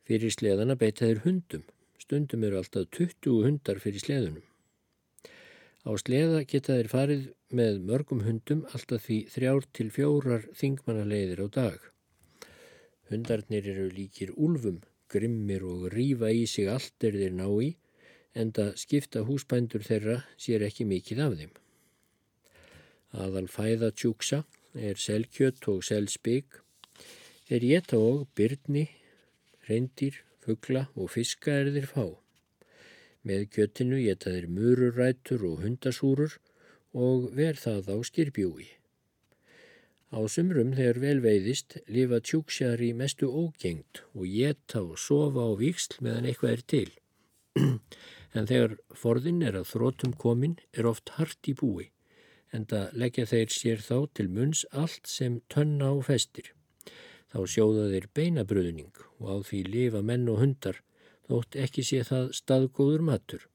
Fyrir 0.08 0.32
sleðana 0.32 0.78
beita 0.80 1.10
þeir 1.10 1.20
hundum. 1.26 1.66
Stundum 2.00 2.46
eru 2.48 2.62
alltaf 2.62 2.88
20 2.96 3.44
hundar 3.44 3.84
fyrir 3.84 4.06
sleðunum. 4.06 4.46
Á 5.84 5.92
sleða 6.00 6.46
geta 6.48 6.80
þeir 6.80 6.92
farið 6.94 7.28
með 7.52 7.82
mörgum 7.92 8.24
hundum 8.24 8.64
alltaf 8.72 9.10
því 9.10 9.20
þrjár 9.34 9.68
til 9.76 9.90
fjórar 9.92 10.48
þingmannaleiðir 10.62 11.44
á 11.44 11.48
dag. 11.60 11.80
Hundarnir 13.12 13.68
eru 13.76 13.90
líkir 13.92 14.32
úlfum, 14.38 14.80
grimmir 15.12 15.68
og 15.68 15.90
rýfa 15.92 16.32
í 16.32 16.48
sig 16.48 16.72
allt 16.72 17.04
er 17.04 17.20
þeir 17.20 17.36
ná 17.36 17.48
í, 17.50 17.74
en 18.40 18.54
það 18.56 18.72
skipta 18.84 19.26
húsbændur 19.28 19.84
þeirra 19.86 20.22
sér 20.40 20.64
ekki 20.68 20.88
mikið 20.88 21.22
af 21.26 21.36
þeim. 21.40 21.52
Aðal 23.10 23.48
fæða 23.50 23.90
tjúksa 23.98 24.44
er 24.78 25.00
selkjött 25.02 25.68
og 25.72 25.84
selspík. 25.86 26.60
Þeir 27.50 27.66
geta 27.72 27.98
og 27.98 28.28
byrni, 28.38 28.86
reyndýr, 29.68 30.20
fuggla 30.46 30.88
og 30.96 31.10
fiska 31.16 31.56
er 31.64 31.72
þeir 31.74 31.88
fá. 31.90 32.06
Með 33.26 33.48
kjöttinu 33.56 34.02
geta 34.04 34.36
þeir 34.36 34.50
mururætur 34.54 35.48
og 35.50 35.64
hundasúrur 35.66 36.38
og 36.94 37.32
verð 37.36 37.66
það 37.66 37.90
á 37.94 37.98
skýrbjúi. 38.12 38.70
Á 40.10 40.20
sumrum 40.26 40.72
þegar 40.78 41.02
vel 41.04 41.20
veiðist 41.22 41.76
lifa 41.90 42.18
tjúksjar 42.26 42.82
í 42.82 42.94
mestu 42.98 43.30
ógengt 43.30 44.02
og 44.16 44.26
geta 44.26 44.82
og 44.82 44.98
sofa 44.98 45.44
á 45.46 45.52
víksl 45.58 46.00
meðan 46.02 46.30
eitthvað 46.30 46.56
er 46.56 46.64
til. 46.74 46.90
en 48.34 48.50
þegar 48.50 48.76
forðin 48.96 49.42
er 49.46 49.58
að 49.60 49.72
þrótum 49.72 50.14
komin 50.18 50.58
er 50.74 50.90
oft 50.90 51.16
hart 51.18 51.50
í 51.50 51.56
búi 51.58 51.90
en 52.54 52.66
það 52.70 52.96
leggja 53.02 53.26
þeir 53.30 53.54
sér 53.54 53.84
þá 53.86 53.96
til 54.18 54.28
munns 54.34 54.64
allt 54.72 55.10
sem 55.10 55.38
tönna 55.54 55.92
og 55.94 56.08
festir. 56.08 56.54
Þá 57.30 57.40
sjóða 57.46 57.86
þeir 57.92 58.08
beinabröðning 58.18 59.04
og 59.20 59.26
á 59.30 59.36
því 59.46 59.62
lifa 59.68 60.02
menn 60.06 60.26
og 60.34 60.42
hundar 60.42 60.82
þótt 61.30 61.60
ekki 61.62 61.86
sé 61.86 62.02
það 62.08 62.32
staðgóður 62.40 63.06
matur. 63.06 63.46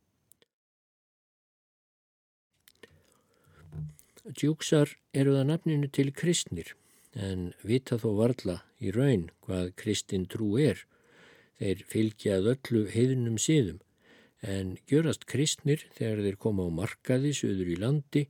Djúksar 4.24 4.94
eru 5.12 5.34
það 5.34 5.48
nafninu 5.50 5.90
til 5.92 6.12
kristnir 6.16 6.70
en 7.14 7.50
vita 7.66 7.98
þó 8.00 8.14
varla 8.22 8.60
í 8.78 8.94
raun 8.94 9.28
hvað 9.44 9.74
kristin 9.80 10.28
trú 10.30 10.54
er. 10.58 10.86
Þeir 11.58 11.82
fylgjað 11.90 12.48
öllu 12.54 12.86
heiðnum 12.90 13.36
síðum 13.42 13.82
en 14.44 14.74
gjörast 14.90 15.24
kristnir 15.30 15.86
þegar 15.96 16.22
þeir 16.24 16.38
koma 16.40 16.66
á 16.68 16.70
markaði 16.80 17.32
söður 17.36 17.70
í 17.72 17.76
landi 17.80 18.24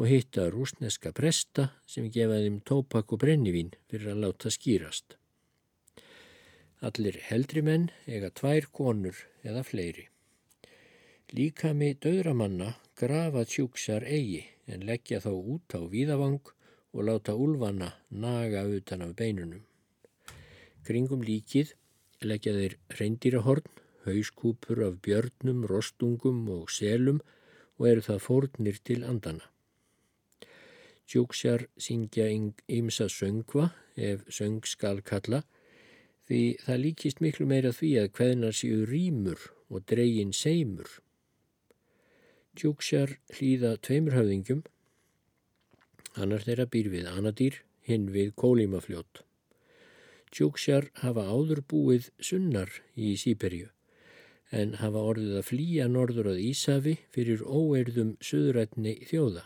og 0.00 0.08
hitta 0.08 0.48
rúsneska 0.48 1.12
presta 1.12 1.70
sem 1.90 2.08
gefaði 2.12 2.48
þeim 2.48 2.60
tópak 2.64 3.12
og 3.12 3.20
brennivín 3.20 3.74
fyrir 3.90 4.14
að 4.14 4.22
láta 4.24 4.52
skýrast. 4.54 5.16
Allir 6.80 7.18
heldri 7.28 7.60
menn 7.60 7.90
eiga 8.08 8.30
tvær 8.32 8.70
konur 8.72 9.18
eða 9.44 9.64
fleiri. 9.66 10.06
Líkami 11.36 11.92
döðramanna 12.00 12.72
grafa 12.96 13.44
tjúksar 13.44 14.06
eigi 14.08 14.46
en 14.66 14.86
leggja 14.88 15.20
þá 15.20 15.30
út 15.36 15.76
á 15.76 15.80
víðavang 15.92 16.40
og 16.96 17.04
láta 17.06 17.36
úlvana 17.36 17.92
naga 18.08 18.64
utan 18.64 19.04
af 19.04 19.12
beinunum. 19.18 19.62
Kringum 20.86 21.20
líkið 21.22 21.74
leggja 22.24 22.56
þeir 22.56 22.76
reyndýrahorn, 22.98 23.68
hauskúpur 24.04 24.82
af 24.86 25.00
björnum, 25.04 25.64
rostungum 25.66 26.48
og 26.48 26.70
selum 26.70 27.20
og 27.78 27.88
eru 27.88 28.04
það 28.04 28.20
fórnir 28.26 28.80
til 28.84 29.04
andana. 29.04 29.46
Tjúksjar 31.10 31.66
syngja 31.80 32.28
ymsa 32.68 33.08
söngva 33.10 33.70
ef 33.96 34.26
söng 34.30 34.60
skal 34.66 35.00
kalla 35.02 35.42
því 36.28 36.42
það 36.64 36.82
líkist 36.84 37.22
miklu 37.24 37.46
meira 37.50 37.72
því 37.74 37.90
að 38.02 38.12
hveðnar 38.18 38.54
séu 38.54 38.84
rýmur 38.86 39.48
og 39.70 39.82
dregin 39.90 40.30
seimur. 40.36 41.00
Tjúksjar 42.54 43.16
hlýða 43.34 43.76
tveimur 43.82 44.14
höfðingjum, 44.18 44.62
annar 46.14 46.46
þeirra 46.46 46.68
býr 46.70 46.92
við 46.94 47.10
anadýr, 47.10 47.58
hinn 47.86 48.06
við 48.14 48.32
kólímafljót. 48.38 49.24
Tjúksjar 50.30 50.90
hafa 51.02 51.26
áður 51.26 51.64
búið 51.66 52.10
sunnar 52.22 52.70
í 52.94 53.16
Sýberju 53.18 53.70
en 54.50 54.74
hafa 54.80 55.02
orðið 55.12 55.36
að 55.40 55.46
flýja 55.46 55.86
norður 55.90 56.32
að 56.32 56.42
Ísafi 56.48 56.96
fyrir 57.14 57.42
óeirðum 57.46 58.16
söðurætni 58.24 58.96
þjóða. 59.10 59.44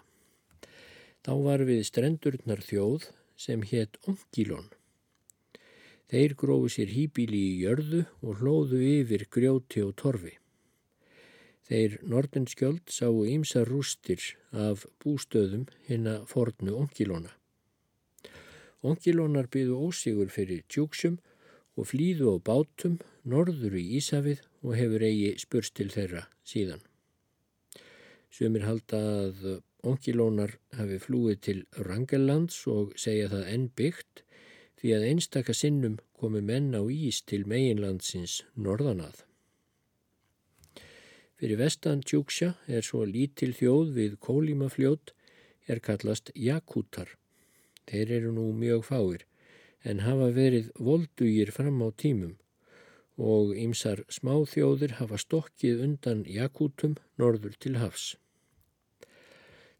Þá 1.25 1.33
var 1.45 1.65
við 1.69 1.83
strendurnar 1.89 2.63
þjóð 2.65 3.11
sem 3.37 3.63
hétt 3.69 3.99
Ongílón. 4.09 4.71
Þeir 6.09 6.35
grófu 6.41 6.71
sér 6.73 6.91
hýbíli 6.93 7.41
í 7.51 7.61
jörðu 7.65 8.05
og 8.23 8.41
hlóðu 8.41 8.81
yfir 8.85 9.27
grjóti 9.33 9.83
og 9.85 9.95
torfi. 10.01 10.35
Þeir 11.65 11.97
nordenskjöld 12.05 12.93
sáu 12.93 13.25
ímsa 13.25 13.65
rústir 13.65 14.21
af 14.53 14.85
bústöðum 15.01 15.65
hinna 15.89 16.21
fornu 16.29 16.77
Ongílóna. 16.83 17.33
Ongílónar 18.85 19.49
byðu 19.49 19.79
ósigur 19.89 20.29
fyrir 20.29 20.61
tjúksum 20.69 21.17
og 21.75 21.89
flýðu 21.89 22.37
á 22.37 22.39
bátum 22.45 22.99
norður 23.25 23.79
í 23.81 23.97
Ísafið 23.97 24.45
og 24.65 24.77
hefur 24.79 25.05
eigi 25.05 25.35
spurst 25.39 25.77
til 25.79 25.93
þeirra 25.93 26.25
síðan. 26.49 26.81
Sumir 28.33 28.65
halda 28.67 29.01
að 29.29 29.43
Onkilónar 29.85 30.57
hafi 30.79 30.97
flúið 30.99 31.41
til 31.45 31.59
Rangelands 31.87 32.57
og 32.73 32.95
segja 32.99 33.29
það 33.29 33.51
enn 33.53 33.67
byggt 33.77 34.23
því 34.81 34.95
að 34.97 35.07
einstaka 35.11 35.55
sinnum 35.57 35.99
komu 36.17 36.41
menn 36.41 36.73
á 36.73 36.81
ís 36.89 37.21
til 37.29 37.45
meginlandsins 37.49 38.41
norðanað. 38.57 39.21
Fyrir 41.37 41.61
vestan 41.61 42.01
Tjúksja 42.01 42.55
er 42.67 42.87
svo 42.87 43.03
lítil 43.05 43.53
þjóð 43.59 43.93
við 43.99 44.17
Kólímafljót 44.25 45.13
er 45.69 45.83
kallast 45.85 46.33
Jakútar. 46.35 47.11
Þeir 47.85 48.13
eru 48.19 48.33
nú 48.33 48.47
mjög 48.57 48.87
fáir 48.89 49.27
en 49.85 50.01
hafa 50.07 50.31
verið 50.33 50.71
voldugir 50.81 51.53
fram 51.53 51.83
á 51.85 51.93
tímum 51.93 52.39
og 53.17 53.55
ymsar 53.55 54.03
smáþjóðir 54.11 54.99
hafa 54.99 55.19
stokkið 55.21 55.83
undan 55.87 56.25
Jakútum 56.27 56.97
norður 57.19 57.55
til 57.61 57.77
hafs. 57.79 58.17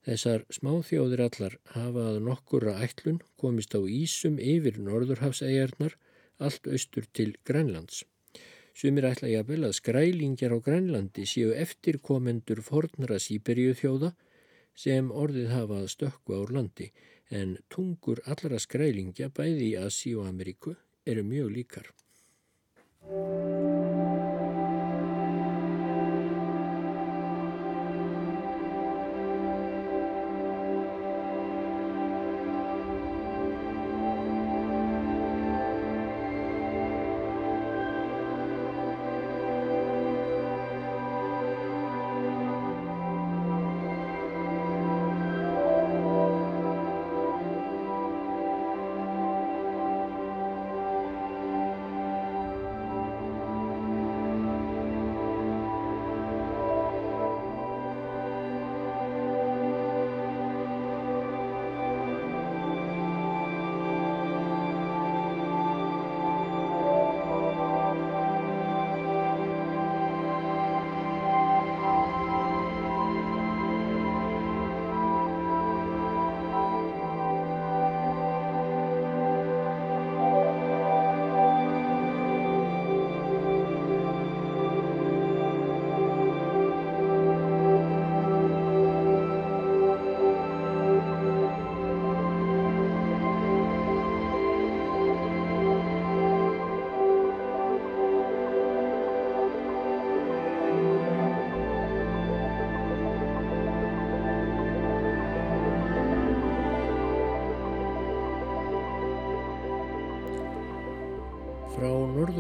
Þessar 0.05 0.45
smáþjóðir 0.53 1.23
allar 1.25 1.55
hafa 1.73 2.03
að 2.13 2.19
nokkura 2.27 2.77
ætlun 2.85 3.23
komist 3.41 3.75
á 3.75 3.81
Ísum 3.81 4.37
yfir 4.39 4.77
Norðurhafsæjarnar 4.79 5.97
allt 6.39 6.69
austur 6.69 7.07
til 7.13 7.33
Grænlands. 7.49 8.05
Sumir 8.75 9.07
ætla 9.09 9.31
jafnvel 9.31 9.65
að 9.65 9.77
skrælingjar 9.79 10.53
á 10.53 10.59
Grænlandi 10.61 11.25
séu 11.31 11.55
eftirkomendur 11.57 12.61
fornra 12.61 13.21
Sýberíu 13.23 13.73
þjóða 13.79 14.13
sem 14.75 15.11
orðið 15.11 15.53
hafa 15.55 15.81
að 15.81 15.93
stökku 15.95 16.37
ár 16.37 16.53
landi 16.53 16.91
en 17.31 17.57
tungur 17.73 18.21
allra 18.27 18.59
skrælingja 18.61 19.31
bæði 19.31 19.71
í 19.73 19.77
Asi 19.81 20.15
og 20.19 20.29
Ameríku 20.29 20.75
eru 21.07 21.23
mjög 21.25 21.55
líkar. 21.55 21.95
Thank 23.07 23.69
you. 23.69 23.74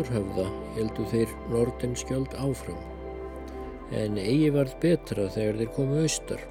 Norðurhöfða 0.04 0.44
heldu 0.76 1.04
þeir 1.08 1.30
nordenskjöld 1.50 2.34
áfram, 2.36 2.80
en 3.92 4.18
eigi 4.18 4.50
varð 4.52 4.74
betra 4.82 5.28
þegar 5.32 5.58
þeir 5.60 5.70
komu 5.76 6.00
austar 6.02 6.42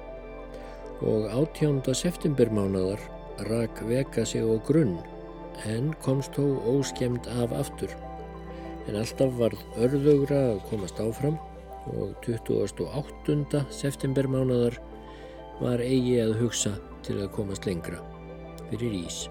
og 1.04 1.28
átjánda 1.30 1.94
septembermánadar 1.94 3.00
rak 3.48 3.82
veka 3.86 4.24
sig 4.24 4.42
á 4.42 4.54
grunn 4.66 4.98
en 5.66 5.92
komst 6.02 6.34
þó 6.34 6.58
óskemd 6.66 7.26
af 7.42 7.52
aftur. 7.52 7.90
En 8.88 8.96
alltaf 8.96 9.32
varð 9.38 9.60
örðugra 9.78 10.40
að 10.54 10.62
komast 10.70 11.00
áfram 11.00 11.38
og 11.86 12.14
28. 12.26 13.64
septembermánadar 13.70 14.78
var 15.60 15.80
eigi 15.80 16.18
að 16.22 16.38
hugsa 16.40 16.74
til 17.04 17.20
að 17.20 17.32
komast 17.36 17.66
lengra 17.66 18.00
fyrir 18.70 19.04
ís 19.04 19.26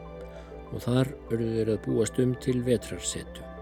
og 0.73 0.81
þar 0.85 1.09
örðu 1.31 1.49
þeir 1.57 1.73
að 1.73 1.81
búast 1.87 2.21
um 2.21 2.37
til 2.41 2.61
vetrarsetu. 2.65 3.52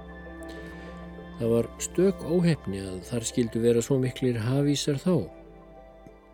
Það 1.42 1.50
var 1.50 1.68
stök 1.82 2.20
óhefni 2.30 2.80
að 2.86 2.98
þar 3.08 3.24
skildu 3.26 3.60
vera 3.64 3.82
svo 3.82 3.96
miklir 3.98 4.36
hafísar 4.46 5.00
þá, 5.02 5.26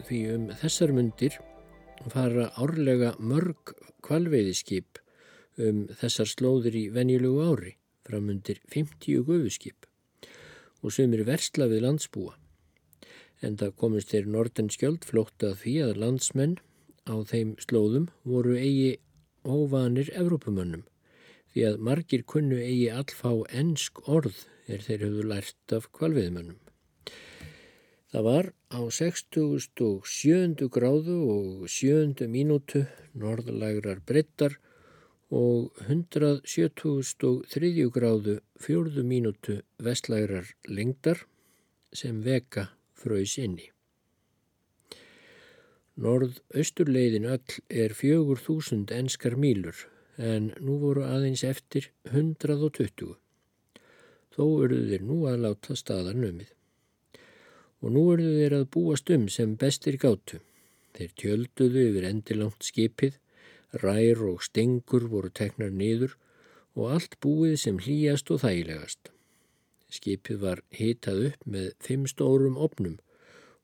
því 0.03 0.17
um 0.33 0.49
þessar 0.59 0.91
mundir 0.97 1.37
fara 2.11 2.49
árlega 2.59 3.13
mörg 3.15 3.71
kvalveiðiskip 4.03 4.99
um 5.63 5.85
þessar 6.01 6.27
slóðir 6.27 6.75
í 6.75 6.81
venjulegu 6.91 7.39
ári, 7.39 7.71
framundir 8.03 8.59
50 8.75 9.23
gufuskip 9.29 9.87
og 10.83 10.91
sömur 10.97 11.23
versla 11.31 11.69
við 11.71 11.85
landsbúa. 11.87 12.35
En 13.39 13.55
það 13.55 13.77
komist 13.79 14.11
þeir 14.11 14.27
nordenskjöld 14.35 15.07
flótt 15.07 15.47
að 15.47 15.61
því 15.63 15.77
að 15.85 16.03
landsmenn 16.03 16.59
á 17.07 17.15
þeim 17.31 17.55
slóðum 17.63 18.11
voru 18.27 18.59
eigi 18.59 18.97
óvanir 19.47 20.11
Evrópumönnum 20.19 20.83
því 21.53 21.65
að 21.69 21.81
margir 21.89 22.23
kunnu 22.33 22.59
eigi 22.61 22.87
allfá 22.93 23.31
ennsk 23.61 24.03
orð 24.07 24.45
er 24.67 24.83
þeir 24.83 25.05
höfðu 25.07 25.27
lært 25.31 25.77
af 25.77 25.89
kvalviðmönnum. 25.95 26.59
Það 28.11 28.23
var 28.23 28.45
á 28.71 28.79
67. 28.87 30.67
gráðu 30.71 31.17
og 31.33 31.67
7. 31.67 32.27
mínútu 32.31 32.85
norðlægrar 33.11 33.99
brettar 34.07 34.55
og 35.27 35.73
173. 35.87 37.89
gráðu 37.91 38.37
4. 38.63 39.03
mínútu 39.03 39.59
vestlægrar 39.83 40.53
lengdar 40.67 41.25
sem 41.91 42.23
veka 42.23 42.69
fröys 42.95 43.35
inni. 43.43 43.67
Norð-austurleiðin 45.97 47.25
öll 47.25 47.59
er 47.67 47.93
fjögur 47.97 48.39
þúsund 48.39 48.91
enskar 48.93 49.35
mílur 49.35 49.87
en 50.17 50.51
nú 50.59 50.79
voru 50.81 51.05
aðeins 51.05 51.43
eftir 51.45 51.91
120. 52.09 53.15
Þó 54.33 54.43
eruðu 54.65 54.89
þeir 54.91 55.05
nú 55.05 55.17
að 55.29 55.43
láta 55.45 55.77
staðar 55.77 56.17
nömið. 56.17 56.51
Og 57.81 57.93
nú 57.93 58.03
eruðu 58.13 58.37
þeir 58.41 58.55
að 58.57 58.69
búast 58.73 59.09
um 59.13 59.27
sem 59.29 59.55
bestir 59.57 59.97
gátu. 60.01 60.41
Þeir 60.97 61.11
tjölduðu 61.21 61.83
yfir 61.91 62.07
endilangt 62.09 62.65
skipið, 62.65 63.19
rær 63.77 64.23
og 64.25 64.41
stengur 64.45 65.05
voru 65.11 65.29
teknar 65.29 65.69
niður 65.69 66.15
og 66.77 66.93
allt 66.95 67.17
búið 67.21 67.57
sem 67.61 67.77
hlýjast 67.81 68.31
og 68.33 68.41
þægilegast. 68.41 69.11
Skipið 69.93 70.39
var 70.41 70.63
hitað 70.73 71.27
upp 71.29 71.45
með 71.45 71.67
fimm 71.83 72.07
stórum 72.09 72.57
opnum 72.57 72.97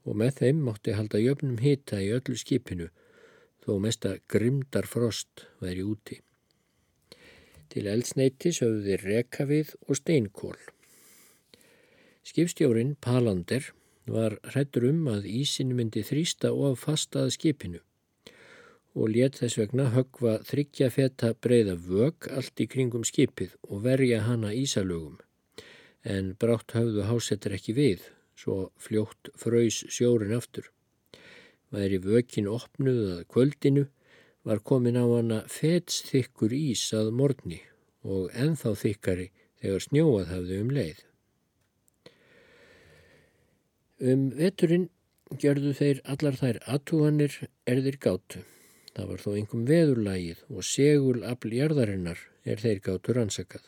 og 0.06 0.20
með 0.20 0.38
þeim 0.42 0.62
mátti 0.68 0.94
halda 0.98 1.22
jöfnum 1.22 1.58
hita 1.64 2.00
í 2.04 2.12
öllu 2.16 2.38
skipinu 2.40 2.90
þó 3.64 3.80
mesta 3.80 4.18
grimdar 4.28 4.88
frost 4.90 5.48
væri 5.64 5.86
úti. 5.88 6.20
Til 7.74 7.88
eldsneiti 7.90 8.52
sögðu 8.54 8.84
þeir 8.86 9.06
rekavið 9.10 9.72
og 9.88 9.98
steinkól. 9.98 10.60
Skipstjórin 12.24 12.94
Palander 13.02 13.72
var 14.06 14.38
hrettur 14.54 14.86
um 14.92 15.08
að 15.10 15.26
ísin 15.32 15.74
myndi 15.76 16.04
þrýsta 16.06 16.54
og 16.54 16.78
fastað 16.80 17.34
skipinu 17.36 17.82
og 18.94 19.10
let 19.10 19.40
þess 19.42 19.58
vegna 19.58 19.88
högva 19.94 20.36
þryggja 20.46 20.90
feta 20.94 21.32
breyða 21.34 21.74
vög 21.88 22.28
allt 22.30 22.62
í 22.62 22.68
kringum 22.70 23.06
skipið 23.08 23.56
og 23.70 23.82
verja 23.88 24.22
hana 24.28 24.52
ísalögum 24.54 25.18
en 26.04 26.34
brátt 26.38 26.76
höfðu 26.78 27.08
hásettar 27.10 27.56
ekki 27.58 27.74
við 27.78 28.06
svo 28.38 28.58
fljótt 28.78 29.32
fröys 29.40 29.82
sjórin 29.90 30.36
aftur. 30.38 30.68
Væri 31.74 32.00
vökin 32.04 32.50
opnuð 32.50 33.02
að 33.16 33.26
kvöldinu 33.34 33.86
var 34.44 34.60
komin 34.60 35.00
á 35.00 35.06
hana 35.08 35.40
fetsþykkur 35.48 36.54
ís 36.56 36.84
að 36.96 37.14
morgni 37.20 37.62
og 38.04 38.32
enþá 38.36 38.74
þykkari 38.84 39.30
þegar 39.64 39.86
snjóað 39.88 40.32
hafði 40.34 40.62
um 40.64 40.72
leið. 40.78 41.04
Um 44.04 44.26
veturinn 44.36 44.90
gjörðu 45.40 45.72
þeir 45.78 46.02
allar 46.12 46.36
þær 46.40 46.60
aðtúanir 46.76 47.38
erðir 47.70 48.00
gátu. 48.04 48.42
Það 48.94 49.08
var 49.10 49.22
þó 49.24 49.30
einhverjum 49.34 49.70
veðurlægið 49.70 50.42
og 50.52 50.68
segul 50.68 51.22
afljarðarinnar 51.26 52.20
er 52.44 52.60
þeir 52.62 52.82
gátu 52.88 53.16
rannsakað. 53.16 53.64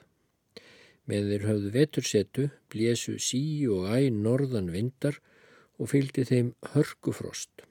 Með 1.06 1.32
þeir 1.32 1.45
höfðu 1.47 1.72
vetursetu, 1.74 2.49
blésu 2.74 3.16
sí 3.22 3.41
og 3.72 3.88
æ 3.89 4.12
norðan 4.14 4.72
vindar 4.74 5.22
og 5.80 5.89
fylgdi 5.93 6.26
þeim 6.28 6.52
hörkufrost. 6.74 7.66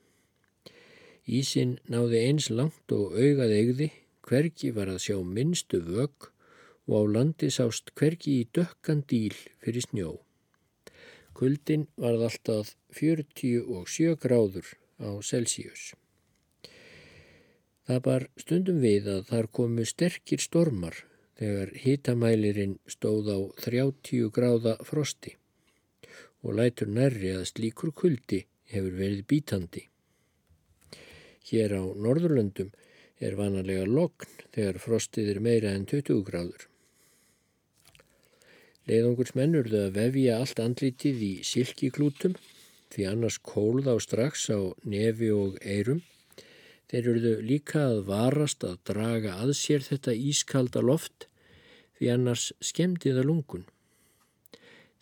Ísin 1.24 1.78
náði 1.88 2.20
eins 2.28 2.50
langt 2.50 2.92
og 2.92 3.16
augað 3.16 3.54
eigði, 3.56 3.88
hvergi 4.28 4.70
var 4.76 4.90
að 4.92 5.02
sjá 5.06 5.16
minnstu 5.24 5.80
vög 5.80 6.28
og 6.84 6.94
á 7.00 7.02
landi 7.16 7.48
sást 7.48 7.94
hvergi 7.96 8.40
í 8.42 8.48
dökkan 8.52 9.00
díl 9.08 9.36
fyrir 9.64 9.86
snjó. 9.86 10.10
Kuldin 11.34 11.86
varð 11.96 12.26
alltaf 12.28 12.74
47 12.92 14.18
gráður 14.20 14.68
á 15.00 15.10
Celsius. 15.24 15.94
Það 17.84 18.00
bar 18.04 18.28
stundum 18.40 18.78
við 18.84 19.08
að 19.16 19.24
þar 19.30 19.48
komu 19.58 19.84
sterkir 19.88 20.40
stormar 20.40 21.00
þegar 21.40 21.72
hitamælirinn 21.84 22.76
stóð 22.88 23.32
á 23.32 23.38
30 23.64 24.30
gráða 24.36 24.76
frosti 24.84 25.34
og 26.44 26.56
lætur 26.60 26.92
nærri 26.92 27.32
að 27.32 27.48
slíkur 27.50 27.92
kuldi 27.96 28.44
hefur 28.68 28.94
verið 29.00 29.26
bítandi. 29.28 29.84
Hér 31.50 31.76
á 31.76 31.82
Norðurlöndum 31.82 32.70
er 33.20 33.36
vanalega 33.38 33.84
lokn 33.88 34.30
þegar 34.54 34.80
frostið 34.82 35.34
er 35.34 35.42
meira 35.44 35.74
en 35.76 35.84
20 35.90 36.24
gráður. 36.28 36.66
Leiðangursmenn 38.88 39.60
urðu 39.60 39.84
að 39.86 39.94
vefja 39.98 40.40
allt 40.40 40.60
andlitið 40.60 41.22
í 41.24 41.32
silkiklútum 41.46 42.34
því 42.94 43.06
annars 43.10 43.38
kólð 43.40 43.88
á 43.88 43.96
strax 44.00 44.50
á 44.52 44.60
nefi 44.84 45.30
og 45.32 45.56
eirum 45.62 46.02
Þeir 46.94 47.06
eruðu 47.10 47.30
líka 47.42 47.80
að 47.88 48.00
varast 48.06 48.64
að 48.66 48.74
draga 48.86 49.38
að 49.42 49.54
sér 49.58 49.82
þetta 49.82 50.12
ískalda 50.30 50.82
loft 50.84 51.24
því 51.98 52.10
annars 52.12 52.44
skemmdi 52.62 53.14
það 53.16 53.26
lungun. 53.30 53.64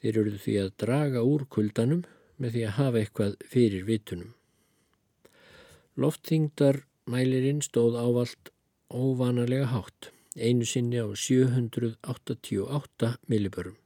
Þeir 0.01 0.21
eruðu 0.23 0.41
því 0.45 0.55
að 0.63 0.71
draga 0.85 1.25
úr 1.27 1.45
kuldanum 1.53 2.07
með 2.41 2.57
því 2.57 2.63
að 2.69 2.77
hafa 2.79 3.03
eitthvað 3.03 3.35
fyrir 3.53 3.85
vitunum. 3.91 4.31
Loftþingdar 6.01 6.87
mælirinn 7.05 7.61
stóð 7.61 7.99
ávalt 8.01 8.49
óvanalega 8.89 9.69
hátt, 9.75 10.09
einu 10.37 10.65
sinni 10.65 10.97
á 10.97 11.05
788 11.13 13.19
millibörum. 13.29 13.77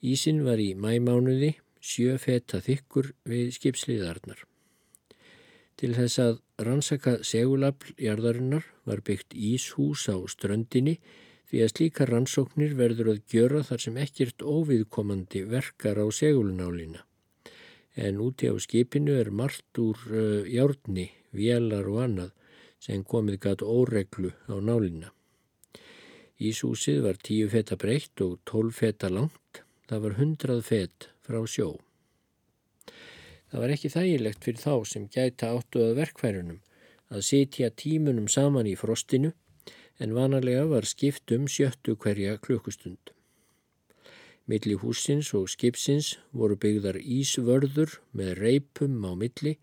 Ísin 0.00 0.40
var 0.46 0.56
í 0.56 0.72
mæmánuði 0.72 1.60
sjö 1.80 2.16
feta 2.20 2.60
þykkur 2.64 3.12
við 3.28 3.52
skipsliðarnar. 3.58 4.40
Til 5.76 5.92
þess 5.92 6.16
að 6.24 6.40
rannsaka 6.64 7.18
segulafl 7.20 7.92
jarðarinnar 8.00 8.64
var 8.88 9.04
byggt 9.04 9.36
íshús 9.36 10.08
á 10.08 10.16
ströndinni 10.24 10.96
því 11.50 11.58
að 11.62 11.72
slíka 11.74 12.08
rannsóknir 12.08 12.72
verður 12.78 13.12
að 13.12 13.20
gjöra 13.28 13.60
þar 13.68 13.80
sem 13.84 13.98
ekkert 14.00 14.40
óviðkomandi 14.40 15.44
verkar 15.52 16.00
á 16.00 16.08
segulnálina. 16.08 17.04
En 17.96 18.20
úti 18.20 18.48
á 18.52 18.54
skipinu 18.60 19.16
er 19.16 19.32
margt 19.32 19.80
úr 19.80 19.96
uh, 20.12 20.44
járni, 20.44 21.08
vélar 21.32 21.88
og 21.88 22.02
annað 22.04 22.32
sem 22.80 23.04
komið 23.04 23.40
gatt 23.40 23.64
óreglu 23.64 24.34
á 24.52 24.56
nálina. 24.60 25.12
Íshúsið 26.36 27.00
var 27.06 27.16
tíu 27.16 27.48
feta 27.48 27.78
breytt 27.80 28.20
og 28.20 28.36
tólf 28.44 28.82
feta 28.82 29.08
langt, 29.08 29.62
það 29.88 30.02
var 30.04 30.16
hundrað 30.20 30.62
fet 30.68 31.08
frá 31.24 31.40
sjó. 31.48 31.70
Það 33.48 33.62
var 33.62 33.72
ekki 33.72 33.92
þægilegt 33.94 34.44
fyrir 34.44 34.60
þá 34.60 34.74
sem 34.92 35.08
gæta 35.08 35.54
áttu 35.56 35.80
að 35.86 35.96
verkfærunum 36.02 36.60
að 37.08 37.26
sitja 37.30 37.70
tímunum 37.70 38.28
saman 38.28 38.68
í 38.68 38.76
frostinu 38.76 39.32
en 40.02 40.12
vanalega 40.12 40.66
var 40.68 40.84
skipt 40.84 41.32
um 41.32 41.46
sjöttu 41.48 41.96
hverja 41.96 42.36
klukkustund. 42.42 43.15
Milli 44.46 44.76
húsins 44.78 45.32
og 45.34 45.48
skipsins 45.50 46.12
voru 46.30 46.54
byggðar 46.62 47.00
ísvörður 47.02 47.96
með 48.14 48.36
reipum 48.38 49.00
á 49.02 49.12
milli 49.18 49.56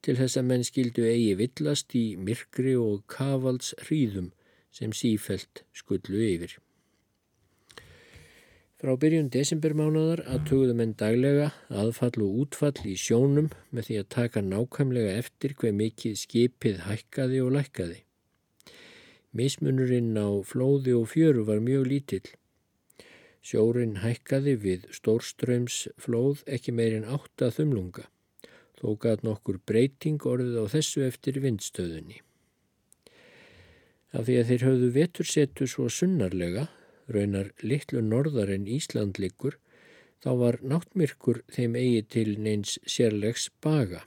til 0.00 0.16
þess 0.16 0.38
að 0.40 0.48
menn 0.48 0.64
skildu 0.64 1.04
eigi 1.04 1.34
villast 1.36 1.92
í 1.98 2.04
myrkri 2.16 2.72
og 2.80 3.04
kavalds 3.12 3.74
hríðum 3.84 4.30
sem 4.72 4.94
sífelt 4.96 5.64
skullu 5.76 6.24
yfir. 6.24 6.56
Frá 8.80 8.94
byrjun 8.96 9.28
desembermánadar 9.28 10.22
að 10.24 10.44
tögðu 10.48 10.74
menn 10.78 10.94
daglega 10.96 11.50
aðfall 11.68 12.22
og 12.24 12.36
útfall 12.46 12.86
í 12.88 12.94
sjónum 12.96 13.50
með 13.76 13.90
því 13.90 13.98
að 14.00 14.12
taka 14.14 14.42
nákvæmlega 14.46 15.18
eftir 15.20 15.52
hver 15.60 15.74
mikið 15.76 16.14
skipið 16.16 16.78
hækkaði 16.86 17.42
og 17.44 17.52
lækkaði. 17.58 17.98
Mismunurinn 19.36 20.16
á 20.16 20.32
flóði 20.48 20.96
og 20.96 21.10
fjöru 21.12 21.44
var 21.44 21.60
mjög 21.60 21.90
lítill. 21.92 22.24
Sjórin 23.40 24.00
hækkaði 24.04 24.56
við 24.60 24.88
stórströmsflóð 24.94 26.42
ekki 26.46 26.74
meirinn 26.76 27.08
átta 27.08 27.48
þumlunga. 27.54 28.08
Þó 28.80 28.96
gæt 29.00 29.24
nokkur 29.24 29.60
breyting 29.68 30.20
orðið 30.24 30.60
á 30.60 30.64
þessu 30.72 31.04
eftir 31.06 31.40
vindstöðunni. 31.44 32.20
Af 34.10 34.26
því 34.26 34.36
að 34.40 34.48
þeir 34.50 34.66
höfðu 34.66 34.92
vetursetu 34.96 35.66
svo 35.70 35.88
sunnarlega 35.92 36.68
raunar 37.10 37.50
litlu 37.62 38.02
norðar 38.04 38.52
en 38.54 38.68
Ísland 38.70 39.18
liggur, 39.22 39.58
þá 40.22 40.30
var 40.42 40.58
náttmyrkur 40.62 41.42
þeim 41.52 41.76
eigi 41.80 42.02
til 42.14 42.36
neins 42.38 42.76
sérlegs 42.86 43.48
baga. 43.64 44.04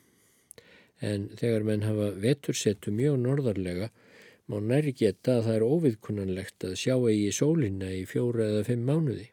En 1.01 1.29
þegar 1.39 1.65
menn 1.67 1.85
hafa 1.87 2.11
vetursettu 2.23 2.93
mjög 2.95 3.19
norðarlega, 3.23 3.89
má 4.49 4.57
næri 4.59 4.93
geta 4.99 5.37
að 5.37 5.45
það 5.47 5.55
er 5.57 5.65
óviðkunnanlegt 5.67 6.65
að 6.67 6.75
sjá 6.81 6.95
eigi 6.97 7.31
sólina 7.35 7.91
í 7.95 8.03
fjóra 8.09 8.49
eða 8.49 8.65
fimm 8.69 8.83
mánuði. 8.89 9.29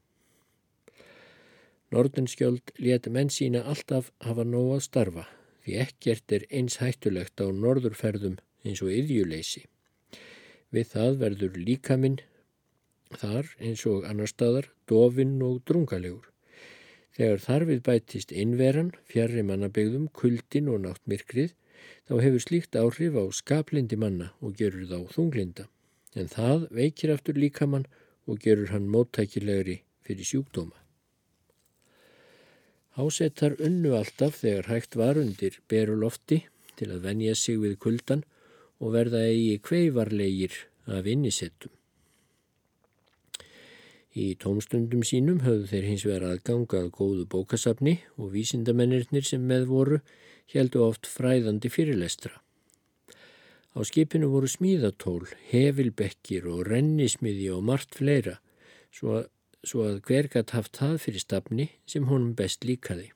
Nordenskjöld 1.90 2.70
let 2.78 3.08
menn 3.10 3.32
sína 3.34 3.64
alltaf 3.66 4.12
hafa 4.22 4.44
nóg 4.46 4.76
að 4.76 4.84
starfa, 4.86 5.26
því 5.64 5.78
ekkert 5.84 6.34
er 6.36 6.46
eins 6.54 6.78
hættulegt 6.78 7.42
á 7.42 7.50
norðurferðum 7.50 8.38
eins 8.62 8.82
og 8.84 8.92
yðjuleysi. 8.94 9.64
Við 10.70 10.92
það 10.92 11.16
verður 11.24 11.56
líkaminn 11.58 12.20
þar 13.18 13.48
eins 13.58 13.82
og 13.90 14.06
annar 14.06 14.30
staðar 14.30 14.70
dofinn 14.86 15.40
og 15.42 15.64
drungalegur. 15.66 16.28
Þegar 17.16 17.42
þarfið 17.42 17.80
bætist 17.88 18.30
innveran, 18.32 18.92
fjarrri 19.10 19.42
mannabegðum, 19.42 20.06
kuldin 20.14 20.70
og 20.70 20.84
náttmirkrið, 20.84 21.56
þá 22.08 22.14
hefur 22.24 22.44
slíkt 22.44 22.76
áhrif 22.76 23.16
á 23.16 23.24
skaplindi 23.30 23.96
manna 23.96 24.32
og 24.40 24.56
gerur 24.58 24.86
þá 24.90 24.98
þunglinda. 25.14 25.66
En 26.18 26.26
það 26.30 26.66
veikir 26.74 27.14
aftur 27.14 27.38
líkamann 27.38 27.86
og 28.26 28.40
gerur 28.42 28.72
hann 28.74 28.90
móttækilegri 28.90 29.80
fyrir 30.06 30.26
sjúkdóma. 30.26 30.76
Hásettar 32.98 33.54
unnu 33.62 33.94
alltaf 33.94 34.40
þegar 34.42 34.66
hægt 34.72 34.96
var 34.98 35.18
undir 35.20 35.60
berulofti 35.70 36.42
til 36.76 36.90
að 36.90 37.04
venja 37.06 37.34
sig 37.38 37.60
við 37.62 37.76
kuldan 37.78 38.24
og 38.80 38.96
verða 38.96 39.22
eigi 39.28 39.60
kveivarlegir 39.62 40.56
af 40.90 41.06
innisettum. 41.06 41.70
Í 44.10 44.34
tómstundum 44.42 45.04
sínum 45.06 45.44
höfðu 45.44 45.68
þeir 45.70 45.84
hins 45.86 46.04
vegar 46.08 46.24
aðgangað 46.32 46.88
góðu 46.96 47.28
bókasafni 47.30 48.00
og 48.18 48.32
vísindamennirnir 48.34 49.22
sem 49.22 49.44
með 49.46 49.68
voru 49.70 50.00
heldu 50.52 50.84
oft 50.84 51.08
fræðandi 51.08 51.70
fyrirlestra. 51.72 52.34
Á 53.70 53.78
skipinu 53.86 54.32
voru 54.32 54.48
smíðatól, 54.50 55.28
hefilbekkir 55.52 56.48
og 56.50 56.64
rennismiði 56.66 57.52
og 57.54 57.62
margt 57.68 57.94
fleira 58.00 58.40
svo 58.90 59.20
að, 59.20 59.30
svo 59.62 59.86
að 59.86 60.02
hver 60.08 60.28
gatt 60.32 60.54
haft 60.56 60.80
það 60.80 60.98
fyrir 61.04 61.22
stafni 61.22 61.66
sem 61.86 62.08
honum 62.10 62.34
best 62.34 62.66
líkaði. 62.66 63.12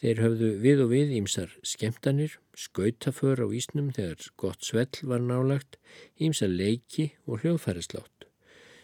Þeir 0.00 0.22
höfðu 0.24 0.50
við 0.62 0.82
og 0.86 0.92
við 0.94 1.10
ímsar 1.18 1.50
skemtanir, 1.60 2.38
skautaför 2.56 3.42
á 3.44 3.46
ísnum 3.52 3.90
þegar 3.92 4.30
gott 4.40 4.64
svell 4.64 5.02
var 5.04 5.20
nálagt, 5.20 5.76
ímsar 6.16 6.48
leiki 6.48 7.10
og 7.28 7.44
hljóðfærislátt. 7.44 8.24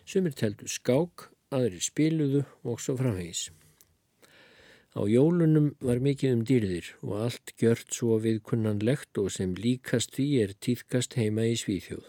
Sumir 0.04 0.36
teldu 0.36 0.68
skák, 0.68 1.30
aðri 1.50 1.80
spiluðu 1.80 2.44
og 2.62 2.82
svo 2.84 2.98
framhengis. 3.00 3.48
Á 4.96 5.04
jólunum 5.04 5.74
var 5.84 5.98
mikið 6.00 6.30
um 6.32 6.42
dýrðir 6.48 6.86
og 7.04 7.16
allt 7.26 7.50
gjört 7.60 7.92
svo 7.92 8.16
viðkunnanlegt 8.24 9.18
og 9.20 9.26
sem 9.34 9.50
líkast 9.52 10.14
því 10.16 10.28
er 10.40 10.54
týðkast 10.64 11.18
heima 11.20 11.44
í 11.44 11.58
Svíþjóð. 11.60 12.06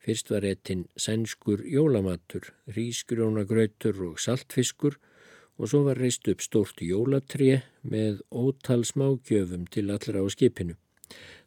Fyrst 0.00 0.30
var 0.32 0.46
ettin 0.48 0.86
sænskur 0.96 1.60
jólamatur, 1.68 2.46
rísgrjónagrautur 2.72 4.00
og 4.06 4.22
saltfiskur 4.24 4.96
og 5.60 5.68
svo 5.68 5.82
var 5.84 6.00
reist 6.00 6.30
upp 6.32 6.40
stórt 6.40 6.80
jólatré 6.80 7.58
með 7.84 8.22
ótal 8.32 8.86
smágjöfum 8.88 9.66
til 9.68 9.90
allra 9.92 10.24
á 10.24 10.26
skipinu. 10.32 10.78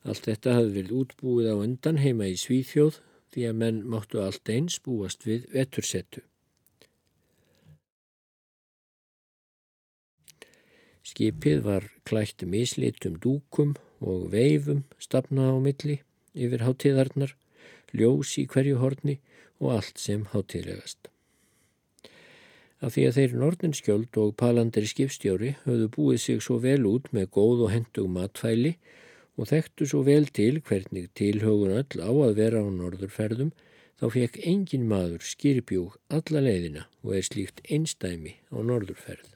Allt 0.05 0.29
þetta 0.29 0.59
hafði 0.59 0.75
verið 0.77 0.99
útbúið 0.99 1.49
á 1.49 1.55
undan 1.57 1.97
heima 2.03 2.29
í 2.29 2.37
Svíþjóð 2.37 3.01
því 3.33 3.47
að 3.49 3.59
menn 3.63 3.81
máttu 3.89 4.21
allt 4.21 4.53
eins 4.53 4.77
búast 4.77 5.25
við 5.25 5.49
vetursettu. 5.57 6.21
Skipið 11.13 11.59
var 11.61 11.83
klætt 12.09 12.41
mislitum 12.49 13.19
dúkum 13.21 13.75
og 14.01 14.31
veifum 14.33 14.79
stafna 14.97 15.51
á 15.53 15.55
milli 15.61 15.99
yfir 16.33 16.63
hátíðarnar, 16.65 17.35
ljós 17.93 18.31
í 18.41 18.47
hverju 18.49 18.79
horni 18.81 19.19
og 19.61 19.75
allt 19.75 20.01
sem 20.01 20.23
hátíðlegast. 20.31 21.11
Af 22.81 22.95
því 22.95 23.03
að 23.07 23.19
þeir 23.19 23.35
norðinskjöld 23.43 24.19
og 24.23 24.33
palandari 24.41 24.89
skipstjóri 24.89 25.51
höfðu 25.67 25.91
búið 25.93 26.17
sig 26.23 26.41
svo 26.41 26.57
vel 26.65 26.81
út 26.89 27.11
með 27.13 27.29
góð 27.37 27.61
og 27.67 27.71
hendug 27.75 28.09
matfæli 28.15 28.73
og 29.37 29.51
þekktu 29.53 29.87
svo 29.91 30.01
vel 30.09 30.25
til 30.33 30.63
hvernig 30.65 31.11
tilhaugun 31.13 31.77
öll 31.77 32.01
á 32.01 32.09
að 32.09 32.33
vera 32.41 32.65
á 32.65 32.67
norðurferðum 32.73 33.53
þá 34.01 34.07
fekk 34.17 34.41
engin 34.55 34.89
maður 34.89 35.29
skýrbjúg 35.29 36.01
alla 36.09 36.41
leiðina 36.49 36.89
og 37.05 37.15
er 37.21 37.29
slíkt 37.29 37.61
einstæmi 37.69 38.39
á 38.49 38.57
norðurferð. 38.57 39.32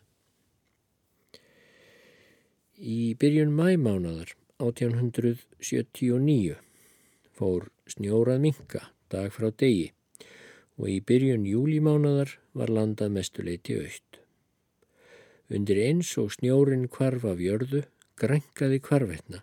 Í 2.77 3.17
byrjun 3.17 3.55
mæmánadar 3.57 4.35
1879 4.61 6.59
fór 7.33 7.63
snjórað 7.89 8.43
minka 8.43 8.81
dag 9.09 9.33
frá 9.33 9.49
degi 9.49 9.87
og 10.77 10.85
í 10.93 11.01
byrjun 11.01 11.47
júlimánadar 11.49 12.35
var 12.53 12.69
landað 12.69 13.15
mestuleiti 13.15 13.79
aukt. 13.81 14.21
Undir 15.49 15.81
eins 15.87 16.13
og 16.21 16.29
snjórin 16.37 16.85
kvarf 16.85 17.25
af 17.25 17.41
jörðu 17.41 17.81
grænkaði 18.21 18.77
kvarvetna 18.85 19.41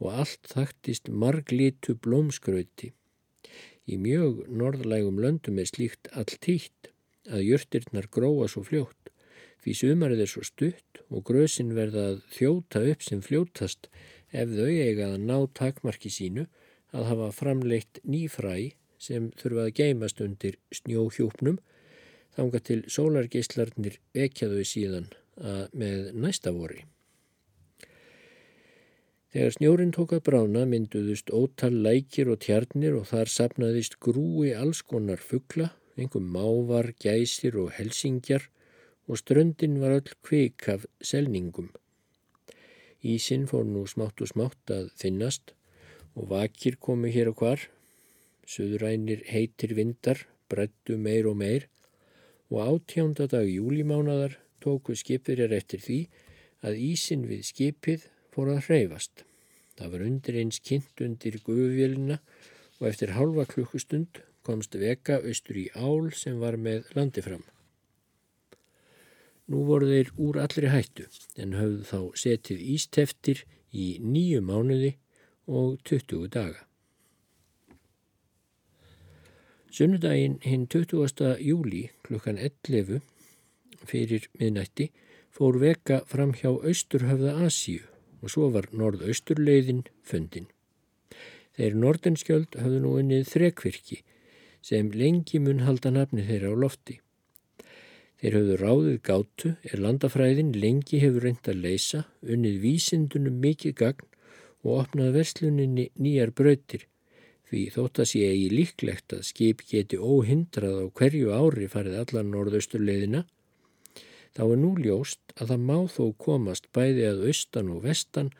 og 0.00 0.16
allt 0.24 0.48
þaktist 0.48 1.12
marglítu 1.12 2.00
blómskrauti. 2.00 2.94
Í 3.92 4.00
mjög 4.00 4.48
norðlægum 4.48 5.20
löndum 5.20 5.60
er 5.60 5.68
slíkt 5.68 6.08
allt 6.16 6.48
hýtt 6.48 6.88
að 7.28 7.44
jörtirnar 7.44 8.08
gróa 8.08 8.48
svo 8.48 8.64
fljótt 8.64 9.12
því 9.64 9.76
sumarið 9.76 10.24
er 10.24 10.30
svo 10.32 10.44
stutt 10.46 11.02
og 11.10 11.24
grösin 11.28 11.74
verða 11.76 12.06
að 12.12 12.20
þjóta 12.34 12.84
upp 12.92 13.04
sem 13.04 13.22
fljótast 13.24 13.90
ef 14.32 14.52
þau 14.54 14.68
eiga 14.68 15.10
að 15.12 15.24
ná 15.26 15.36
takmarki 15.58 16.12
sínu 16.12 16.46
að 16.96 17.08
hafa 17.10 17.32
framleitt 17.34 18.00
nýfræ 18.04 18.72
sem 19.00 19.30
þurfa 19.40 19.66
að 19.66 19.74
geimast 19.80 20.20
undir 20.24 20.56
snjóhjúpnum 20.74 21.58
þanga 22.36 22.62
til 22.66 22.80
sólargeislarnir 22.88 23.98
vekjaðu 24.16 24.64
síðan 24.66 25.10
með 25.72 26.10
næsta 26.20 26.52
vori. 26.54 26.84
Þegar 29.30 29.52
snjórin 29.54 29.92
tók 29.94 30.12
að 30.16 30.24
brána 30.26 30.64
mynduðust 30.66 31.30
ótal 31.30 31.76
lækir 31.84 32.32
og 32.32 32.40
tjarnir 32.42 32.96
og 32.98 33.06
þar 33.12 33.30
sapnaðist 33.30 34.00
grúi 34.02 34.50
allskonar 34.58 35.22
fuggla, 35.22 35.68
einhver 35.94 36.24
mávar, 36.24 36.90
gæsir 36.98 37.54
og 37.62 37.70
helsingjar 37.76 38.48
og 39.10 39.18
ströndin 39.18 39.80
var 39.82 39.96
öll 39.98 40.12
kvik 40.22 40.68
af 40.70 40.86
selningum. 41.02 41.72
Ísin 43.02 43.48
fór 43.50 43.64
nú 43.66 43.82
smátt 43.90 44.22
og 44.22 44.30
smátt 44.30 44.70
að 44.70 44.90
þinnast 45.00 45.54
og 46.14 46.30
vakir 46.30 46.76
komu 46.78 47.10
hér 47.10 47.32
og 47.32 47.42
hvar. 47.42 47.64
Suðrænir 48.46 49.24
heitir 49.26 49.74
vindar, 49.74 50.26
brettu 50.50 50.98
meir 50.98 51.26
og 51.26 51.36
meir 51.42 51.66
og 52.50 52.62
átjánda 52.66 53.26
dag 53.26 53.50
júlimánadar 53.50 54.38
tóku 54.62 54.94
skipirjar 54.94 55.54
eftir 55.58 55.82
því 55.82 55.98
að 56.66 56.80
ísin 56.86 57.26
við 57.26 57.46
skipið 57.50 58.06
fór 58.34 58.54
að 58.54 58.64
hreyfast. 58.68 59.24
Það 59.78 59.92
var 59.92 60.06
undir 60.06 60.40
eins 60.42 60.58
kynnt 60.62 61.02
undir 61.02 61.38
gufuvélina 61.46 62.18
og 62.78 62.90
eftir 62.90 63.16
halva 63.16 63.46
klukkustund 63.48 64.22
komst 64.46 64.76
veka 64.76 65.22
austur 65.24 65.56
í 65.56 65.70
ál 65.74 66.12
sem 66.14 66.38
var 66.42 66.60
með 66.60 66.92
landi 66.94 67.24
fram. 67.24 67.42
Nú 69.50 69.64
voru 69.66 69.88
þeir 69.90 70.10
úr 70.16 70.38
allri 70.38 70.70
hættu 70.70 71.08
en 71.36 71.56
höfðu 71.58 71.86
þá 71.90 72.00
setið 72.22 72.66
ísteftir 72.74 73.44
í 73.74 73.86
nýju 73.98 74.42
mánuði 74.46 74.92
og 75.50 75.80
20 75.90 76.28
daga. 76.30 76.66
Sunnudaginn 79.70 80.38
hinn 80.42 80.66
20. 80.66 81.36
júli 81.42 81.82
klukkan 82.06 82.38
11 82.38 83.02
fyrir 83.86 84.26
miðnætti 84.38 84.90
fór 85.34 85.58
veka 85.62 86.00
fram 86.10 86.32
hjá 86.34 86.50
Austurhöfða 86.50 87.36
Asíu 87.46 87.84
og 88.20 88.32
svo 88.34 88.50
var 88.54 88.66
norðausturleiðin 88.76 89.84
fundin. 90.02 90.48
Þeir 91.56 91.76
nordenskjöld 91.78 92.58
hafðu 92.60 92.80
nú 92.82 92.96
unnið 93.00 93.28
þrekvirki 93.30 94.02
sem 94.62 94.90
lengi 94.94 95.40
mun 95.42 95.64
halda 95.66 95.92
nafni 95.94 96.26
þeirra 96.26 96.52
á 96.52 96.56
lofti. 96.66 97.00
Þeir 98.20 98.34
höfðu 98.36 98.56
ráðið 98.60 98.96
gátu 99.08 99.50
er 99.64 99.80
landafræðin 99.80 100.50
lengi 100.52 100.98
hefur 101.00 101.24
reynd 101.24 101.46
að 101.48 101.62
leysa, 101.64 102.02
unnið 102.20 102.58
vísindunum 102.60 103.38
mikið 103.40 103.76
gagn 103.78 104.08
og 104.60 104.74
opnað 104.82 105.14
versluninni 105.16 105.86
nýjar 105.96 106.34
brautir. 106.36 106.84
Því 107.48 107.62
þótt 107.74 108.02
að 108.02 108.10
sé 108.12 108.26
eigi 108.28 108.50
líklegt 108.52 109.14
að 109.16 109.24
skip 109.30 109.64
geti 109.70 109.96
óhindrað 109.96 110.84
á 110.84 110.86
hverju 111.00 111.32
ári 111.32 111.70
farið 111.72 111.96
allar 112.02 112.28
norðausturleðina, 112.28 113.24
þá 114.36 114.42
er 114.44 114.60
nú 114.60 114.74
ljóst 114.76 115.34
að 115.40 115.54
það 115.54 115.66
má 115.72 115.78
þó 115.96 116.04
komast 116.26 116.68
bæði 116.76 117.08
að 117.08 117.26
austan 117.32 117.72
og 117.72 117.82
vestan 117.88 118.30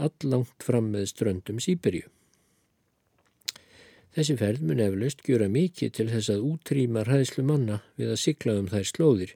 allangt 0.00 0.64
fram 0.64 0.88
með 0.96 1.10
ströndum 1.12 1.60
Sýberju. 1.62 2.08
Þessi 4.16 4.34
ferð 4.40 4.62
mun 4.64 4.78
eflaust 4.80 5.18
gjöra 5.26 5.46
mikið 5.52 5.90
til 5.92 6.06
þess 6.08 6.30
að 6.32 6.44
útrýma 6.50 7.02
ræðslu 7.04 7.42
manna 7.44 7.82
við 8.00 8.14
að 8.14 8.22
sigla 8.22 8.54
um 8.56 8.70
þær 8.72 8.86
slóðir 8.88 9.34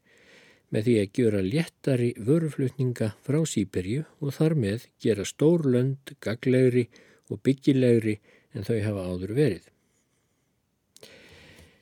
með 0.73 0.87
því 0.87 0.95
að 1.01 1.19
gjöra 1.19 1.43
léttari 1.45 2.09
vöruflutninga 2.29 3.11
frá 3.27 3.39
Sýberju 3.53 4.07
og 4.25 4.33
þar 4.39 4.55
með 4.63 4.87
gera 5.05 5.27
stór 5.29 5.67
lönd, 5.69 6.15
gaglegri 6.25 6.87
og 7.29 7.43
byggilegri 7.45 8.17
en 8.57 8.65
þau 8.65 8.79
hafa 8.87 9.05
áður 9.11 9.35
verið. 9.37 9.69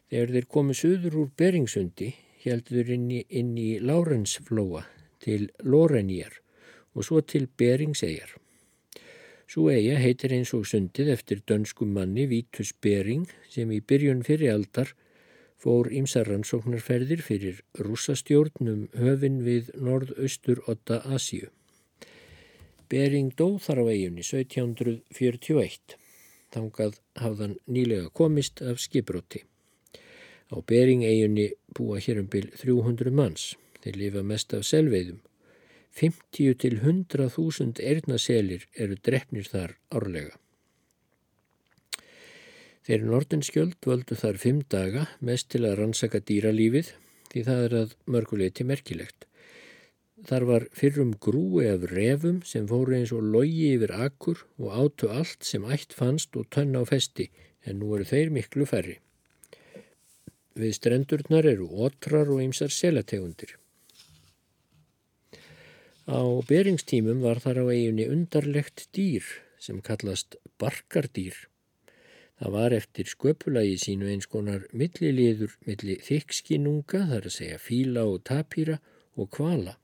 Þegar 0.08 0.34
þeir 0.34 0.50
komið 0.56 0.80
söður 0.80 1.20
úr 1.22 1.30
Beringsundi 1.38 2.10
heldur 2.42 2.92
inn 2.96 3.08
í, 3.12 3.22
í 3.28 3.70
Lárensflóa 3.78 4.82
til 5.22 5.50
Lorenýjar 5.62 6.40
og 6.96 7.06
svo 7.06 7.22
til 7.22 7.46
Beringsegjar. 7.46 8.34
Svo 9.48 9.70
eiga 9.72 9.94
heitir 9.96 10.34
eins 10.36 10.50
og 10.52 10.66
sundið 10.68 11.08
eftir 11.14 11.38
dönskum 11.48 11.94
manni 11.96 12.26
Vítus 12.28 12.74
Bering 12.84 13.30
sem 13.48 13.70
í 13.72 13.78
byrjun 13.80 14.20
fyrir 14.26 14.50
aldar 14.52 14.90
fór 15.62 15.88
ímsar 15.88 16.28
rannsóknarferðir 16.28 17.22
fyrir 17.24 17.62
rússastjórnum 17.86 18.82
höfin 19.00 19.38
við 19.46 19.70
norðaustur 19.80 20.60
8 20.68 20.98
Asíu. 21.16 21.48
Bering 22.92 23.32
dó 23.40 23.56
þar 23.64 23.80
á 23.80 23.84
eiginni 23.88 24.26
1741. 24.26 25.96
Þangað 26.52 27.00
hafðan 27.16 27.56
nýlega 27.64 28.12
komist 28.20 28.60
af 28.60 28.84
skipróti. 28.84 29.46
Á 30.52 30.60
Bering 30.60 31.08
eiginni 31.08 31.54
búa 31.72 31.96
hér 32.04 32.20
um 32.20 32.28
byl 32.28 32.52
300 32.52 33.16
manns. 33.16 33.54
Þeir 33.80 33.96
lifa 34.04 34.26
mest 34.28 34.52
af 34.52 34.68
selveiðum 34.68 35.24
50 35.96 36.58
til 36.62 36.76
100.000 36.80 37.80
erðnaselir 37.82 38.68
eru 38.76 38.98
drefnir 39.02 39.48
þar 39.48 39.74
árlega. 39.90 40.36
Þeir 42.88 43.04
nordenskjöld 43.04 43.84
völdu 43.84 44.16
þar 44.16 44.38
fimm 44.40 44.60
daga 44.72 45.08
mest 45.20 45.50
til 45.52 45.64
að 45.68 45.80
rannsaka 45.82 46.22
dýralífið 46.24 46.94
því 47.32 47.42
það 47.48 47.64
er 47.64 47.74
að 47.82 47.96
mörguleiti 48.08 48.64
merkilegt. 48.64 49.26
Þar 50.28 50.46
var 50.48 50.64
fyrrum 50.74 51.12
grúi 51.20 51.68
af 51.70 51.84
refum 51.92 52.40
sem 52.48 52.64
fóru 52.70 52.96
eins 52.96 53.12
og 53.14 53.28
logi 53.34 53.68
yfir 53.74 53.92
akkur 54.06 54.40
og 54.58 54.72
átu 54.80 55.12
allt 55.14 55.44
sem 55.46 55.68
ætt 55.68 55.92
fannst 55.94 56.34
og 56.40 56.48
tönn 56.54 56.74
á 56.74 56.82
festi 56.88 57.28
en 57.68 57.78
nú 57.82 57.92
eru 57.94 58.08
þeir 58.08 58.32
miklu 58.34 58.66
færri. 58.66 58.96
Við 60.58 60.74
strendurnar 60.74 61.46
eru 61.46 61.68
ótrar 61.70 62.32
og 62.32 62.40
ymsar 62.42 62.72
selategundir. 62.74 63.58
Á 66.08 66.24
beringstímum 66.48 67.18
var 67.20 67.36
þar 67.44 67.58
á 67.60 67.64
eiginni 67.68 68.06
undarlegt 68.08 68.86
dýr 68.96 69.26
sem 69.60 69.82
kallast 69.84 70.38
barkardýr. 70.56 71.36
Það 72.40 72.54
var 72.54 72.72
eftir 72.72 73.10
sköpulagi 73.10 73.74
sínu 73.82 74.08
eins 74.08 74.24
konar 74.32 74.64
milliliður 74.72 75.58
milli 75.68 75.98
þykkskinunga, 76.06 77.02
þar 77.10 77.28
að 77.28 77.34
segja 77.34 77.58
fíla 77.60 78.06
og 78.08 78.22
tapýra 78.24 78.78
og 79.20 79.28
kvala. 79.36 79.74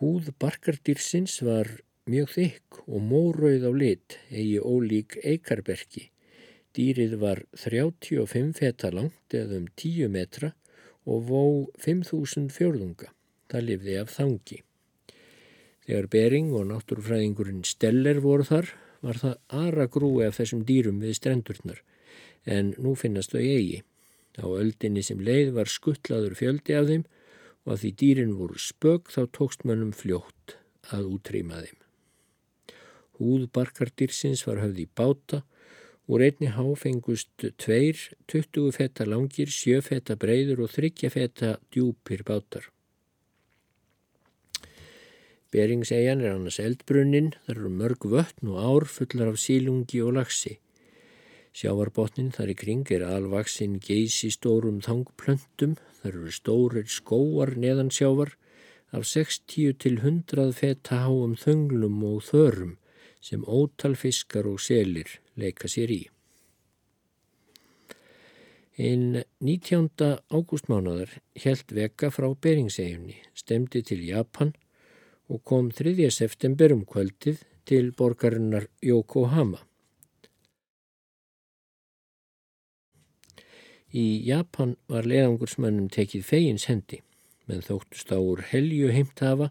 Húð 0.00 0.32
barkardýrsins 0.40 1.36
var 1.44 1.68
mjög 2.08 2.32
þykk 2.38 2.80
og 2.86 3.04
mórauð 3.10 3.68
á 3.68 3.72
lit, 3.76 4.16
eigi 4.32 4.56
ólík 4.64 5.18
eikarberki. 5.20 6.06
Dýrið 6.72 7.18
var 7.20 7.44
35 7.52 8.56
feta 8.56 8.94
langt 8.96 9.36
eða 9.36 9.60
um 9.60 9.68
10 9.76 10.08
metra 10.08 10.54
og 11.04 11.28
vó 11.28 11.44
5.000 11.84 12.48
fjörðunga. 12.48 13.12
Það 13.50 13.68
lifði 13.68 14.00
af 14.00 14.16
þangi. 14.16 14.62
Þegar 15.90 16.06
Bering 16.06 16.52
og 16.54 16.68
náttúrufræðingurinn 16.68 17.64
Steller 17.66 18.20
voru 18.22 18.44
þar 18.46 18.68
var 19.02 19.16
það 19.18 19.32
aðra 19.58 19.86
grúi 19.90 20.20
af 20.22 20.36
þessum 20.38 20.60
dýrum 20.68 21.00
við 21.02 21.16
strendurnar 21.18 21.80
en 22.46 22.70
nú 22.78 22.92
finnast 22.94 23.34
þau 23.34 23.40
eigi. 23.42 23.80
Á 24.38 24.46
öldinni 24.46 25.02
sem 25.02 25.18
leið 25.18 25.50
var 25.58 25.66
skuttlaður 25.66 26.38
fjöldi 26.38 26.78
af 26.78 26.86
þeim 26.92 27.04
og 27.66 27.74
að 27.74 27.82
því 27.82 27.92
dýrin 28.04 28.38
voru 28.38 28.62
spögg 28.68 29.10
þá 29.10 29.20
tókst 29.34 29.66
mannum 29.66 29.90
fljótt 29.90 30.56
að 30.94 31.10
útrýma 31.16 31.58
þeim. 31.66 31.82
Húðbarkardýrsins 33.18 34.46
var 34.46 34.62
höfð 34.62 34.84
í 34.86 34.90
báta 34.94 35.42
og 36.06 36.22
reyni 36.22 36.54
háfengust 36.54 37.50
tveir 37.58 37.98
20 38.30 38.70
feta 38.78 39.10
langir, 39.10 39.50
7 39.50 39.82
feta 39.90 40.14
breyður 40.14 40.68
og 40.68 40.76
30 40.78 41.10
feta 41.18 41.56
djúpir 41.74 42.22
bátar. 42.22 42.70
Beringsegjan 45.50 46.20
er 46.22 46.36
annars 46.36 46.60
eldbrunnin, 46.62 47.32
þar 47.46 47.56
eru 47.56 47.70
mörg 47.74 48.04
vöttn 48.12 48.52
og 48.52 48.58
ár 48.62 48.84
fullar 48.86 49.32
af 49.32 49.40
sílungi 49.42 49.98
og 50.04 50.14
lagsi. 50.18 50.60
Sjávarbotnin 51.50 52.30
þar 52.30 52.52
í 52.52 52.54
kring 52.60 52.92
er 52.94 53.02
alvaksinn 53.02 53.80
geysi 53.82 54.30
stórum 54.30 54.78
þangplöntum, 54.84 55.74
þar 55.98 56.12
eru 56.12 56.30
stórir 56.36 56.86
skóar 56.86 57.56
neðan 57.58 57.90
sjávar 57.90 58.36
af 58.94 59.08
60 59.10 59.74
til 59.82 59.98
100 59.98 60.54
feta 60.54 61.02
háum 61.02 61.34
þönglum 61.38 61.98
og 62.06 62.22
þörum 62.30 62.76
sem 63.20 63.42
ótalfiskar 63.42 64.46
og 64.46 64.62
selir 64.62 65.18
leika 65.34 65.66
sér 65.66 65.90
í. 65.90 66.00
Einn 68.80 69.24
19. 69.42 69.90
ágústmánaðar 70.30 71.18
held 71.42 71.74
veka 71.74 72.08
frá 72.14 72.30
Beringsegjunni, 72.32 73.18
stemdi 73.34 73.82
til 73.82 74.06
Japan 74.06 74.54
og 75.30 75.44
kom 75.46 75.70
3. 75.70 75.94
september 76.10 76.72
um 76.74 76.82
kvöldið 76.84 77.44
til 77.70 77.92
borgarinnar 77.94 78.66
Yokohama. 78.82 79.60
Í 83.90 84.22
Japan 84.26 84.76
var 84.90 85.06
leiðangursmannum 85.06 85.88
tekið 85.90 86.26
fegins 86.26 86.66
hendi, 86.70 87.00
menn 87.46 87.62
þóttust 87.66 88.10
á 88.14 88.18
úr 88.18 88.42
helju 88.50 88.90
heimtafa 88.94 89.50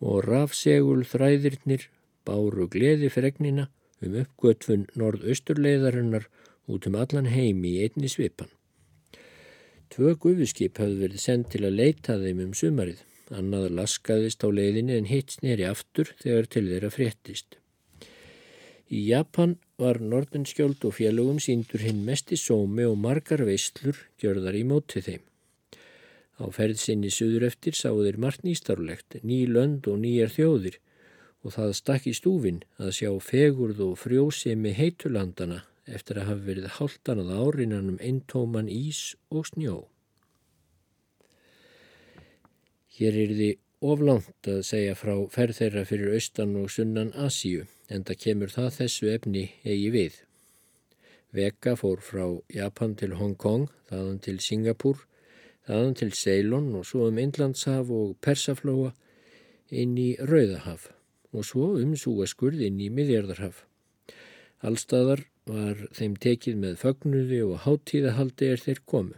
og 0.00 0.24
rafsegul 0.28 1.02
þræðirnir 1.08 1.88
báru 2.24 2.68
gleði 2.72 3.10
fregnina 3.12 3.68
um 4.04 4.16
uppgötfun 4.22 4.86
norðausturleiðarinnar 4.96 6.28
út 6.72 6.88
um 6.88 6.96
allan 6.96 7.28
heimi 7.32 7.76
í 7.76 7.84
einni 7.84 8.08
svipan. 8.08 8.48
Tvö 9.92 10.14
gufiskip 10.22 10.78
hafði 10.80 11.04
verið 11.04 11.24
sendt 11.24 11.52
til 11.52 11.64
að 11.66 11.80
leita 11.80 12.16
þeim 12.20 12.44
um 12.46 12.56
sumarið 12.56 13.04
annað 13.30 13.70
laskaðist 13.78 14.44
á 14.44 14.48
leiðinni 14.50 14.98
en 14.98 15.08
hitt 15.10 15.36
sneri 15.36 15.66
aftur 15.68 16.12
þegar 16.22 16.48
til 16.50 16.66
þeirra 16.68 16.90
fréttist. 16.94 17.56
Í 18.90 19.00
Japan 19.06 19.56
var 19.78 20.00
nordenskjöld 20.02 20.82
og 20.88 20.96
félögum 20.98 21.38
síndur 21.38 21.84
hinn 21.86 22.02
mest 22.06 22.32
í 22.34 22.38
sómi 22.40 22.86
og 22.88 22.98
margar 22.98 23.44
veislur 23.46 24.00
gjörðar 24.18 24.58
í 24.58 24.64
móti 24.66 25.02
þeim. 25.06 25.22
Á 26.42 26.44
ferðsinni 26.50 27.12
suður 27.12 27.46
eftir 27.50 27.76
sáu 27.76 28.00
þeir 28.02 28.18
margt 28.18 28.42
nýstarlegt, 28.42 29.20
ný 29.22 29.44
lönd 29.46 29.86
og 29.86 30.00
nýjar 30.02 30.32
þjóðir 30.34 30.80
og 31.44 31.54
það 31.54 31.76
stakk 31.78 32.08
í 32.10 32.16
stúfin 32.16 32.62
að 32.80 32.94
sjá 32.98 33.10
fegurð 33.24 33.84
og 33.86 33.98
frjósemi 34.00 34.74
heitulandana 34.76 35.62
eftir 35.86 36.20
að 36.20 36.32
hafa 36.32 36.46
verið 36.48 36.74
háltanað 36.78 37.32
árinan 37.44 37.92
um 37.94 38.02
eintóman 38.02 38.68
ís 38.72 39.14
og 39.30 39.46
snjó. 39.52 39.76
Hér 43.00 43.14
er 43.16 43.30
því 43.32 43.50
oflant 43.80 44.48
að 44.52 44.58
segja 44.68 44.96
frá 44.98 45.14
ferð 45.32 45.56
þeirra 45.56 45.84
fyrir 45.88 46.16
austan 46.18 46.50
og 46.60 46.66
sunnan 46.74 47.14
Asíu 47.16 47.62
en 47.88 48.02
það 48.04 48.18
kemur 48.24 48.52
það 48.52 48.74
þessu 48.74 49.08
efni 49.08 49.44
eigi 49.64 49.86
við. 49.94 50.18
Vega 51.32 51.72
fór 51.80 52.02
frá 52.04 52.26
Japan 52.52 52.92
til 53.00 53.14
Hong 53.16 53.38
Kong, 53.40 53.70
þaðan 53.88 54.18
til 54.26 54.36
Singapúr, 54.44 55.00
þaðan 55.64 55.96
til 55.96 56.10
Ceylon 56.18 56.68
og 56.76 56.84
svo 56.90 57.08
um 57.08 57.22
Inlandshaf 57.22 57.88
og 57.88 58.18
Persaflóa 58.20 58.92
inn 59.70 59.96
í 59.96 60.10
Rauðahaf 60.20 60.90
og 61.32 61.46
svo 61.46 61.70
um 61.80 61.96
Súaskurð 61.96 62.60
inn 62.68 62.84
í 62.84 62.90
Midjardarhaf. 62.92 63.64
Allstaðar 64.60 65.24
var 65.48 65.86
þeim 65.96 66.20
tekið 66.20 66.60
með 66.66 66.78
fögnuði 66.84 67.40
og 67.48 67.62
háttíðahaldi 67.64 68.52
er 68.52 68.60
þeir 68.60 68.84
komu. 68.84 69.16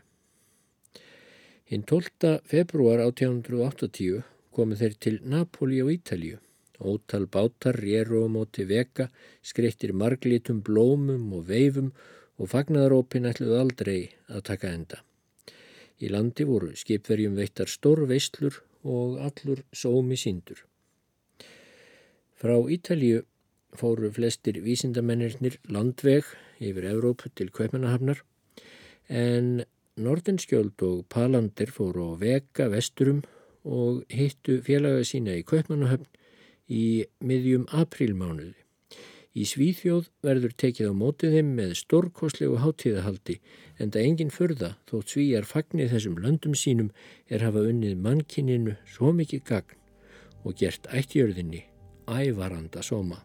Hinn 1.73 1.87
12. 1.89 2.43
februar 2.45 3.01
1880 3.01 4.19
komu 4.53 4.77
þeir 4.77 4.97
til 5.01 5.15
Napoli 5.25 5.79
á 5.81 5.89
Ítalju. 5.89 6.37
Ótal 6.85 7.25
bátar, 7.33 7.79
réru 7.81 8.19
á 8.21 8.29
móti 8.29 8.67
veka, 8.69 9.07
skreittir 9.41 9.95
marglitum 9.97 10.59
blómum 10.61 11.31
og 11.33 11.47
veifum 11.49 11.89
og 12.37 12.51
fagnaðarópin 12.53 13.31
ætluð 13.31 13.57
aldrei 13.57 13.97
að 14.29 14.45
taka 14.51 14.69
enda. 14.69 15.01
Í 15.97 16.13
landi 16.13 16.45
voru 16.45 16.75
skipverjum 16.77 17.41
veittar 17.41 17.73
stór 17.73 18.05
veislur 18.05 18.61
og 18.85 19.17
allur 19.25 19.65
sómi 19.73 20.21
síndur. 20.21 20.61
Frá 22.37 22.59
Ítalju 22.69 23.25
fóru 23.73 24.13
flestir 24.13 24.61
vísindamennirnir 24.61 25.57
landveg 25.73 26.29
yfir 26.61 26.93
Evrópu 26.93 27.33
til 27.33 27.49
Kveipmannahafnar 27.49 28.21
en 29.09 29.63
Nordenskjöld 30.01 30.81
og 30.83 31.05
Palander 31.13 31.69
fóru 31.69 32.07
á 32.09 32.13
vega 32.17 32.69
vesturum 32.73 33.21
og 33.65 34.05
hittu 34.09 34.63
félaga 34.65 35.03
sína 35.05 35.35
í 35.37 35.45
Kveipmannahafn 35.45 36.07
í 36.73 37.05
miðjum 37.21 37.67
aprílmánuði. 37.69 38.57
Í 39.33 39.45
Svíþjóð 39.49 40.09
verður 40.25 40.55
tekið 40.61 40.93
á 40.93 40.95
mótið 40.97 41.37
þeim 41.37 41.51
með 41.59 41.75
stórkoslegu 41.81 42.57
hátíðahaldi 42.61 43.37
en 43.81 43.93
það 43.93 44.07
enginn 44.07 44.33
förða 44.33 44.71
þótt 44.89 45.13
svíjar 45.13 45.49
fagnir 45.49 45.93
þessum 45.93 46.17
löndum 46.25 46.57
sínum 46.57 46.89
er 47.29 47.45
hafa 47.45 47.65
unnið 47.69 47.97
mannkinninu 48.01 48.79
svo 48.95 49.13
mikið 49.17 49.45
gagn 49.49 49.77
og 50.45 50.57
gert 50.61 50.89
ættjörðinni 50.89 51.67
ævaranda 52.09 52.81
sóma. 52.85 53.21